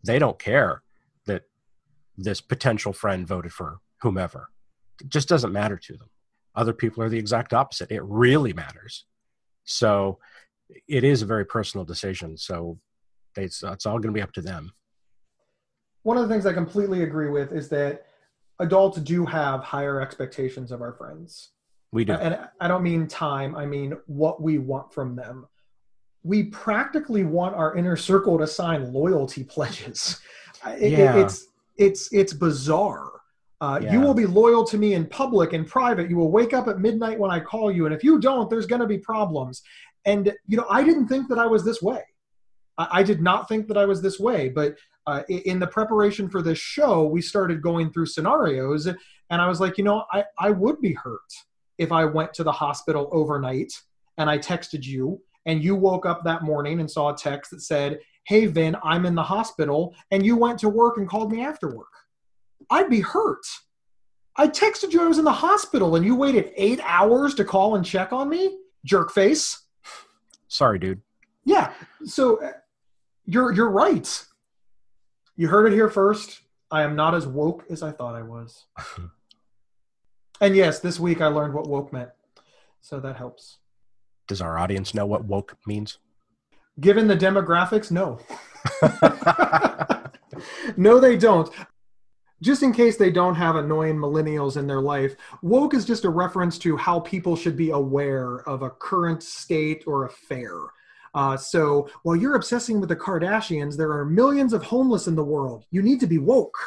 they 0.06 0.20
don't 0.20 0.40
care 0.40 0.84
that 1.26 1.44
this 2.18 2.40
potential 2.40 2.94
friend 2.94 3.28
voted 3.28 3.52
for 3.52 3.80
whomever. 4.02 4.52
It 5.02 5.10
just 5.10 5.28
doesn't 5.28 5.52
matter 5.52 5.76
to 5.76 5.98
them. 5.98 6.10
Other 6.56 6.72
people 6.72 7.04
are 7.04 7.10
the 7.10 7.20
exact 7.20 7.54
opposite. 7.54 7.92
It 7.92 8.04
really 8.04 8.54
matters. 8.54 9.04
So 9.66 10.20
it 10.88 11.04
is 11.04 11.22
a 11.22 11.26
very 11.26 11.46
personal 11.46 11.84
decision 11.84 12.38
so 12.38 12.80
it's, 13.36 13.64
it's 13.64 13.86
all 13.86 14.00
going 14.00 14.14
to 14.14 14.18
be 14.18 14.22
up 14.22 14.32
to 14.34 14.42
them. 14.42 14.72
One 16.04 16.16
of 16.16 16.24
the 16.24 16.34
things 16.34 16.46
I 16.46 16.54
completely 16.54 17.04
agree 17.04 17.30
with 17.30 17.52
is 17.52 17.68
that 17.70 18.06
adults 18.60 19.00
do 19.00 19.26
have 19.26 19.62
higher 19.62 20.00
expectations 20.00 20.72
of 20.72 20.82
our 20.82 20.94
friends. 20.94 21.50
We 21.92 22.06
do 22.06 22.14
And 22.14 22.40
I 22.60 22.68
don't 22.68 22.84
mean 22.84 23.08
time, 23.08 23.56
I 23.56 23.66
mean 23.66 23.94
what 24.06 24.42
we 24.42 24.58
want 24.58 24.94
from 24.94 25.16
them. 25.16 25.48
We 26.24 26.44
practically 26.44 27.24
want 27.24 27.56
our 27.56 27.76
inner 27.76 27.96
circle 27.96 28.38
to 28.40 28.48
sign 28.48 28.94
loyalty 28.94 29.44
pledges. 29.44 30.20
It- 30.68 30.84
it- 30.84 30.92
Yeah. 31.00 31.16
it's 31.18 31.48
it's 31.78 32.12
it's 32.12 32.34
bizarre. 32.34 33.12
Uh, 33.62 33.80
You 33.94 34.02
will 34.02 34.14
be 34.14 34.26
loyal 34.26 34.66
to 34.66 34.78
me 34.78 34.94
in 34.94 35.06
public 35.06 35.54
and 35.54 35.66
private. 35.66 36.10
You 36.10 36.18
will 36.18 36.32
wake 36.32 36.54
up 36.54 36.68
at 36.68 36.80
midnight 36.80 37.18
when 37.18 37.32
I 37.32 37.40
call 37.40 37.72
you, 37.72 37.86
and 37.86 37.96
if 37.96 38.04
you 38.04 38.20
don't, 38.20 38.50
there's 38.50 38.66
going 38.66 38.82
to 38.82 38.88
be 38.88 38.98
problems. 38.98 39.62
And 40.06 40.34
you 40.48 40.58
know, 40.58 40.66
I 40.70 40.84
didn't 40.84 41.08
think 41.08 41.28
that 41.30 41.38
I 41.40 41.46
was 41.46 41.64
this 41.64 41.82
way. 41.82 42.02
I, 42.78 42.88
I 43.00 43.04
did 43.04 43.22
not 43.22 43.48
think 43.48 43.68
that 43.70 43.78
I 43.78 43.86
was 43.86 44.02
this 44.02 44.20
way. 44.20 44.50
But 44.50 44.76
uh, 45.08 45.24
in 45.30 45.60
the 45.60 45.68
preparation 45.68 46.30
for 46.30 46.42
this 46.42 46.58
show, 46.60 47.06
we 47.08 47.22
started 47.22 47.62
going 47.62 47.92
through 47.92 48.08
scenarios, 48.08 48.86
and 48.88 48.98
I 49.42 49.48
was 49.48 49.60
like, 49.62 49.78
you 49.78 49.84
know, 49.86 50.04
I 50.12 50.26
I 50.38 50.50
would 50.52 50.80
be 50.82 50.94
hurt 50.94 51.32
if 51.80 51.92
I 51.92 52.06
went 52.06 52.34
to 52.36 52.44
the 52.44 52.52
hospital 52.52 53.10
overnight 53.12 53.74
and 54.18 54.30
I 54.30 54.38
texted 54.38 54.86
you 54.86 55.22
and 55.46 55.64
you 55.64 55.76
woke 55.76 56.06
up 56.06 56.24
that 56.26 56.44
morning 56.44 56.80
and 56.80 56.92
saw 56.92 57.14
a 57.14 57.18
text 57.18 57.52
that 57.52 57.62
said, 57.62 58.00
Hey, 58.26 58.46
Vin, 58.46 58.76
I'm 58.84 59.08
in 59.08 59.16
the 59.16 59.24
hospital, 59.24 59.96
and 60.12 60.24
you 60.24 60.36
went 60.36 60.60
to 60.60 60.70
work 60.70 60.98
and 60.98 61.10
called 61.10 61.32
me 61.32 61.42
after 61.42 61.76
work. 61.76 61.88
I'd 62.70 62.90
be 62.90 63.00
hurt. 63.00 63.44
I 64.36 64.48
texted 64.48 64.94
you 64.94 65.02
I 65.02 65.08
was 65.08 65.18
in 65.18 65.26
the 65.26 65.32
hospital 65.32 65.96
and 65.96 66.06
you 66.06 66.16
waited 66.16 66.52
eight 66.56 66.80
hours 66.84 67.34
to 67.36 67.46
call 67.46 67.76
and 67.76 67.86
check 67.86 68.14
on 68.14 68.30
me? 68.30 68.58
Jerk 68.86 69.12
face. 69.12 69.64
sorry 70.48 70.80
dude 70.80 71.02
Yeah. 71.46 71.74
So 72.06 72.42
uh, 72.42 72.52
you're 73.26 73.52
you're 73.52 73.70
right. 73.70 74.26
You 75.36 75.48
heard 75.48 75.72
it 75.72 75.76
here 75.76 75.90
first. 75.90 76.42
I 76.72 76.84
am 76.84 76.96
not 76.96 77.16
as 77.16 77.26
woke 77.28 77.66
as 77.70 77.82
I 77.82 77.92
thought 77.92 78.16
I 78.16 78.22
was. 78.22 78.66
and 80.42 80.56
yes, 80.56 80.80
this 80.80 81.00
week 81.00 81.22
I 81.22 81.28
learned 81.28 81.54
what 81.54 81.68
woke 81.68 81.92
meant. 81.94 82.10
So 82.82 83.00
that 83.00 83.18
helps. 83.18 83.58
does 84.28 84.42
our 84.42 84.58
audience 84.58 84.94
know 84.94 85.06
what 85.06 85.26
woke 85.26 85.58
means 85.68 85.98
Given 86.80 87.08
the 87.08 87.18
demographics, 87.18 87.92
no. 87.92 88.20
no, 90.78 91.00
they 91.00 91.18
don't. 91.18 91.50
Just 92.42 92.64
in 92.64 92.72
case 92.72 92.96
they 92.96 93.12
don't 93.12 93.36
have 93.36 93.58
annoying 93.58 93.98
millennials 93.98 94.56
in 94.56 94.66
their 94.66 94.80
life, 94.80 95.16
woke 95.42 95.74
is 95.74 95.84
just 95.84 96.06
a 96.06 96.10
reference 96.10 96.58
to 96.60 96.78
how 96.78 97.02
people 97.02 97.36
should 97.36 97.58
be 97.58 97.72
aware 97.72 98.48
of 98.48 98.62
a 98.62 98.70
current 98.70 99.22
state 99.22 99.84
or 99.88 100.06
affair. 100.06 100.54
Uh, 101.14 101.36
so 101.36 101.90
while 102.04 102.16
you're 102.16 102.36
obsessing 102.36 102.80
with 102.80 102.88
the 102.88 102.96
Kardashians, 102.96 103.76
there 103.76 103.92
are 103.92 104.06
millions 104.06 104.54
of 104.54 104.64
homeless 104.64 105.08
in 105.08 105.16
the 105.16 105.24
world. 105.24 105.66
You 105.72 105.82
need 105.82 106.00
to 106.00 106.08
be 106.08 106.18
woke. 106.18 106.58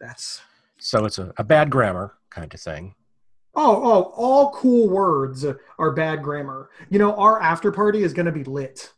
That's 0.00 0.42
So 0.84 1.06
it's 1.06 1.18
a, 1.18 1.32
a 1.38 1.44
bad 1.44 1.70
grammar 1.70 2.12
kind 2.28 2.52
of 2.52 2.60
thing. 2.60 2.94
Oh, 3.54 3.80
oh, 3.82 4.02
all 4.14 4.50
cool 4.50 4.90
words 4.90 5.46
are 5.78 5.92
bad 5.92 6.22
grammar. 6.22 6.68
You 6.90 6.98
know, 6.98 7.16
our 7.16 7.40
after 7.40 7.72
party 7.72 8.02
is 8.02 8.12
going 8.12 8.26
to 8.26 8.32
be 8.32 8.44
lit. 8.44 8.92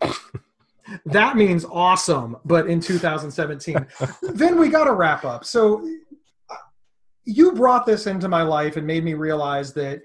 that 1.04 1.36
means 1.36 1.66
awesome, 1.66 2.38
but 2.46 2.66
in 2.66 2.80
2017. 2.80 3.86
then 4.22 4.58
we 4.58 4.70
got 4.70 4.84
to 4.84 4.94
wrap 4.94 5.26
up. 5.26 5.44
So 5.44 5.86
you 7.24 7.52
brought 7.52 7.84
this 7.84 8.06
into 8.06 8.28
my 8.28 8.42
life 8.42 8.78
and 8.78 8.86
made 8.86 9.04
me 9.04 9.12
realize 9.12 9.74
that 9.74 10.00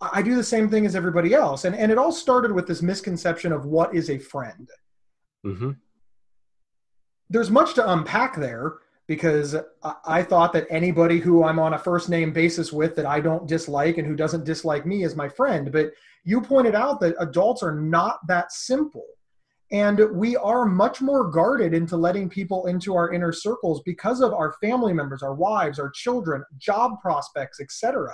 I 0.00 0.22
do 0.22 0.34
the 0.34 0.42
same 0.42 0.68
thing 0.68 0.86
as 0.86 0.96
everybody 0.96 1.34
else. 1.34 1.64
And, 1.64 1.76
and 1.76 1.92
it 1.92 1.98
all 1.98 2.12
started 2.12 2.50
with 2.50 2.66
this 2.66 2.82
misconception 2.82 3.52
of 3.52 3.64
what 3.64 3.94
is 3.94 4.10
a 4.10 4.18
friend. 4.18 4.68
hmm 5.44 5.70
there's 7.30 7.50
much 7.50 7.74
to 7.74 7.92
unpack 7.92 8.36
there 8.36 8.78
because 9.08 9.56
I- 10.04 10.22
thought 10.22 10.52
that 10.52 10.66
anybody 10.70 11.18
who 11.18 11.42
I'm 11.42 11.58
on 11.58 11.72
a 11.72 11.78
first 11.78 12.10
name 12.10 12.30
basis 12.30 12.72
with 12.72 12.94
that 12.96 13.06
I 13.06 13.20
don't 13.20 13.48
dislike 13.48 13.96
and 13.96 14.06
who 14.06 14.14
doesn't 14.14 14.44
dislike 14.44 14.84
me 14.86 15.02
is 15.02 15.16
my 15.16 15.28
friend. 15.28 15.72
But 15.72 15.92
you 16.24 16.42
pointed 16.42 16.74
out 16.74 17.00
that 17.00 17.16
adults 17.18 17.62
are 17.62 17.74
not 17.74 18.18
that 18.28 18.52
simple. 18.52 19.06
And 19.72 20.00
we 20.12 20.36
are 20.36 20.66
much 20.66 21.00
more 21.00 21.30
guarded 21.30 21.74
into 21.74 21.96
letting 21.96 22.28
people 22.28 22.66
into 22.66 22.94
our 22.94 23.12
inner 23.12 23.32
circles 23.32 23.82
because 23.84 24.20
of 24.20 24.32
our 24.32 24.54
family 24.60 24.92
members, 24.92 25.22
our 25.22 25.34
wives, 25.34 25.78
our 25.78 25.90
children, 25.90 26.44
job 26.58 27.00
prospects, 27.00 27.60
etc. 27.60 28.12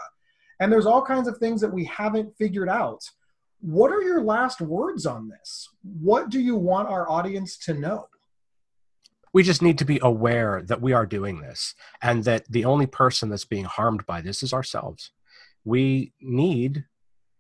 And 0.61 0.73
there's 0.73 0.87
all 0.87 1.05
kinds 1.05 1.27
of 1.29 1.39
things 1.39 1.61
that 1.61 1.73
we 1.73 1.85
haven't 1.85 2.37
figured 2.39 2.69
out. 2.69 3.03
What 3.61 3.91
are 3.93 4.03
your 4.03 4.23
last 4.23 4.61
words 4.61 5.07
on 5.07 5.29
this? 5.29 5.69
What 5.83 6.29
do 6.29 6.39
you 6.39 6.55
want 6.55 6.89
our 6.89 7.11
audience 7.11 7.57
to 7.59 7.75
know? 7.75 8.07
We 9.35 9.42
just 9.42 9.62
need 9.62 9.79
to 9.79 9.85
be 9.85 9.99
aware 10.01 10.62
that 10.62 10.81
we 10.81 10.92
are 10.92 11.05
doing 11.05 11.40
this 11.40 11.75
and 12.01 12.25
that 12.25 12.47
the 12.49 12.64
only 12.64 12.87
person 12.87 13.29
that's 13.29 13.44
being 13.44 13.64
harmed 13.64 14.07
by 14.07 14.20
this 14.20 14.42
is 14.42 14.53
ourselves. 14.53 15.11
We 15.64 16.12
need 16.20 16.85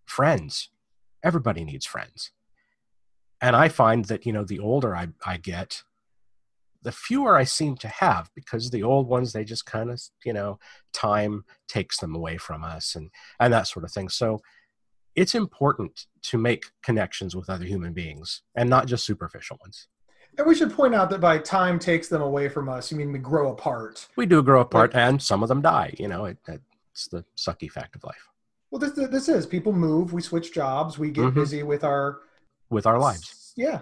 friends. 0.04 0.70
Everybody 1.22 1.64
needs 1.64 1.86
friends. 1.86 2.32
And 3.40 3.54
I 3.54 3.68
find 3.68 4.06
that, 4.06 4.26
you 4.26 4.32
know, 4.32 4.44
the 4.44 4.58
older 4.58 4.96
I, 4.96 5.08
I 5.24 5.36
get, 5.36 5.82
the 6.82 6.92
fewer 6.92 7.36
I 7.36 7.44
seem 7.44 7.76
to 7.76 7.88
have 7.88 8.28
because 8.34 8.70
the 8.70 8.82
old 8.82 9.08
ones, 9.08 9.32
they 9.32 9.44
just 9.44 9.64
kind 9.64 9.90
of, 9.90 10.02
you 10.24 10.32
know, 10.32 10.58
time 10.92 11.44
takes 11.68 11.98
them 11.98 12.14
away 12.14 12.38
from 12.38 12.64
us 12.64 12.94
and, 12.94 13.10
and 13.38 13.52
that 13.52 13.68
sort 13.68 13.84
of 13.84 13.92
thing. 13.92 14.08
So 14.08 14.40
it's 15.14 15.34
important 15.34 16.06
to 16.22 16.38
make 16.38 16.64
connections 16.82 17.36
with 17.36 17.48
other 17.48 17.64
human 17.64 17.92
beings 17.92 18.42
and 18.54 18.68
not 18.68 18.86
just 18.86 19.06
superficial 19.06 19.58
ones. 19.60 19.86
And 20.36 20.46
we 20.46 20.54
should 20.54 20.72
point 20.72 20.94
out 20.94 21.10
that 21.10 21.20
by 21.20 21.38
time 21.38 21.78
takes 21.78 22.08
them 22.08 22.22
away 22.22 22.48
from 22.48 22.68
us, 22.68 22.90
you 22.90 22.96
mean 22.98 23.12
we 23.12 23.18
grow 23.18 23.52
apart. 23.52 24.08
we 24.16 24.26
do 24.26 24.42
grow 24.42 24.60
apart 24.60 24.94
and 24.94 25.22
some 25.22 25.42
of 25.42 25.48
them 25.48 25.60
die 25.62 25.94
you 25.98 26.08
know 26.08 26.24
it, 26.26 26.38
it, 26.48 26.60
It's 26.92 27.08
the 27.08 27.24
sucky 27.36 27.70
fact 27.70 27.96
of 27.96 28.04
life. 28.04 28.28
Well, 28.70 28.80
this 28.80 28.92
this 29.10 29.28
is 29.28 29.46
people 29.46 29.72
move, 29.72 30.12
we 30.12 30.22
switch 30.22 30.52
jobs, 30.52 30.98
we 30.98 31.10
get 31.10 31.24
Mhm. 31.26 31.34
busy 31.34 31.62
with 31.62 31.84
our 31.84 32.20
With 32.70 32.86
our 32.86 32.98
lives. 32.98 33.52
Yeah. 33.56 33.80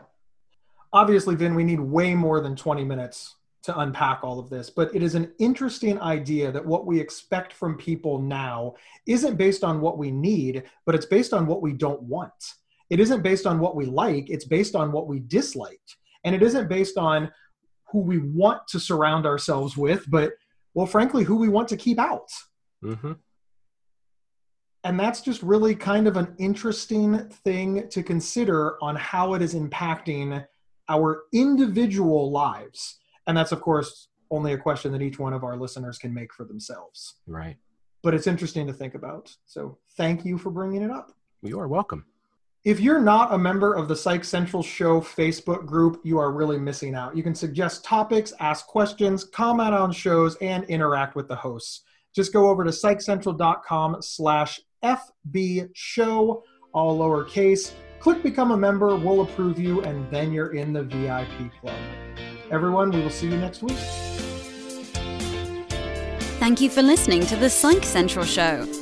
Obviously, 0.93 1.35
Vin, 1.35 1.55
we 1.55 1.65
need 1.65 1.81
way 1.81 2.15
more 2.15 2.41
than 2.43 2.55
20 2.55 2.85
minutes 2.85 3.37
to 3.62 3.79
unpack 3.79 4.21
all 4.23 4.38
of 4.38 4.51
this, 4.51 4.69
but 4.69 4.95
it 4.95 5.03
is 5.03 5.15
an 5.15 5.33
interesting 5.38 5.99
idea 6.01 6.53
that 6.53 6.67
what 6.67 6.85
we 6.85 7.01
expect 7.01 7.53
from 7.55 7.79
people 7.79 8.19
now 8.19 8.75
isn't 9.07 9.37
based 9.37 9.62
on 9.65 9.81
what 9.81 9.97
we 9.97 10.11
need, 10.11 10.65
but 10.85 10.95
it's 10.95 11.07
based 11.07 11.33
on 11.33 11.47
what 11.47 11.62
we 11.62 11.73
don't 11.73 12.03
want. 12.03 12.41
It 12.91 13.01
isn't 13.01 13.23
based 13.23 13.47
on 13.47 13.59
what 13.61 13.75
we 13.77 13.87
like, 13.87 14.29
it's 14.29 14.45
based 14.45 14.75
on 14.75 14.93
what 14.93 15.07
we 15.07 15.21
dislike. 15.21 15.81
And 16.25 16.35
it 16.35 16.43
isn't 16.43 16.69
based 16.69 16.97
on 16.97 17.31
who 17.91 18.01
we 18.01 18.19
want 18.19 18.67
to 18.69 18.81
surround 18.81 19.27
ourselves 19.27 19.77
with, 19.77 20.05
but, 20.09 20.33
well, 20.75 20.87
frankly, 20.87 21.25
who 21.25 21.37
we 21.37 21.49
want 21.49 21.69
to 21.69 21.77
keep 21.77 21.99
out. 21.99 22.29
Hmm 22.83 23.13
and 24.85 24.99
that's 24.99 25.21
just 25.21 25.43
really 25.43 25.75
kind 25.75 26.07
of 26.07 26.17
an 26.17 26.35
interesting 26.39 27.29
thing 27.29 27.89
to 27.89 28.03
consider 28.03 28.83
on 28.83 28.97
how 28.97 29.35
it 29.35 29.43
is 29.43 29.55
impacting 29.55 30.45
our 30.89 31.23
individual 31.33 32.31
lives. 32.31 32.99
And 33.27 33.37
that's 33.37 33.53
of 33.53 33.61
course 33.61 34.09
only 34.31 34.55
a 34.55 34.59
question 34.59 34.93
that 34.93 35.03
each 35.03 35.19
one 35.19 35.33
of 35.33 35.45
our 35.45 35.57
listeners 35.57 35.99
can 35.99 36.13
make 36.13 36.33
for 36.33 36.45
themselves. 36.45 37.17
Right. 37.27 37.57
but 38.03 38.15
it's 38.15 38.27
interesting 38.27 38.67
to 38.67 38.73
think 38.73 38.95
about. 38.95 39.33
So 39.47 39.79
thank 39.97 40.25
you 40.25 40.37
for 40.37 40.51
bringing 40.51 40.83
it 40.83 40.91
up. 40.91 41.13
You 41.43 41.61
are 41.61 41.69
welcome. 41.69 42.07
If 42.64 42.79
you're 42.79 43.01
not 43.01 43.35
a 43.35 43.38
member 43.38 43.75
of 43.75 43.88
the 43.88 43.96
Psych 43.96 44.22
Central 44.22 44.62
Show 44.62 45.01
Facebook 45.01 45.66
group, 45.66 46.01
you 46.05 46.18
are 46.18 46.31
really 46.31 46.59
missing 46.59 46.94
out. 46.94 47.16
You 47.16 47.22
can 47.25 47.35
suggest 47.35 47.85
topics, 47.85 48.33
ask 48.38 48.66
questions, 48.66 49.25
comment 49.25 49.75
on 49.75 49.90
shows, 49.90 50.37
and 50.37 50.62
interact 50.64 51.16
with 51.16 51.27
the 51.27 51.35
hosts. 51.35 51.81
Just 52.14 52.33
go 52.33 52.48
over 52.48 52.62
to 52.62 52.70
psychcentral.com 52.70 53.96
slash 54.01 54.61
FB 54.85 55.70
show, 55.75 56.44
all 56.72 56.98
lowercase. 56.98 57.72
Click 57.98 58.22
become 58.22 58.53
a 58.53 58.57
member, 58.57 58.94
we'll 58.94 59.22
approve 59.22 59.59
you, 59.59 59.83
and 59.83 60.09
then 60.11 60.33
you're 60.33 60.55
in 60.55 60.72
the 60.72 60.85
VIP 60.85 61.53
club. 61.61 61.79
Everyone, 62.53 62.92
we 62.92 63.01
will 63.01 63.11
see 63.11 63.27
you 63.27 63.38
next 63.38 63.62
week. 63.62 63.79
Thank 66.38 66.61
you 66.61 66.70
for 66.70 66.83
listening 66.83 67.27
to 67.27 67.37
the 67.37 67.51
Psych 67.51 67.83
Central 67.83 68.25
Show. 68.25 68.82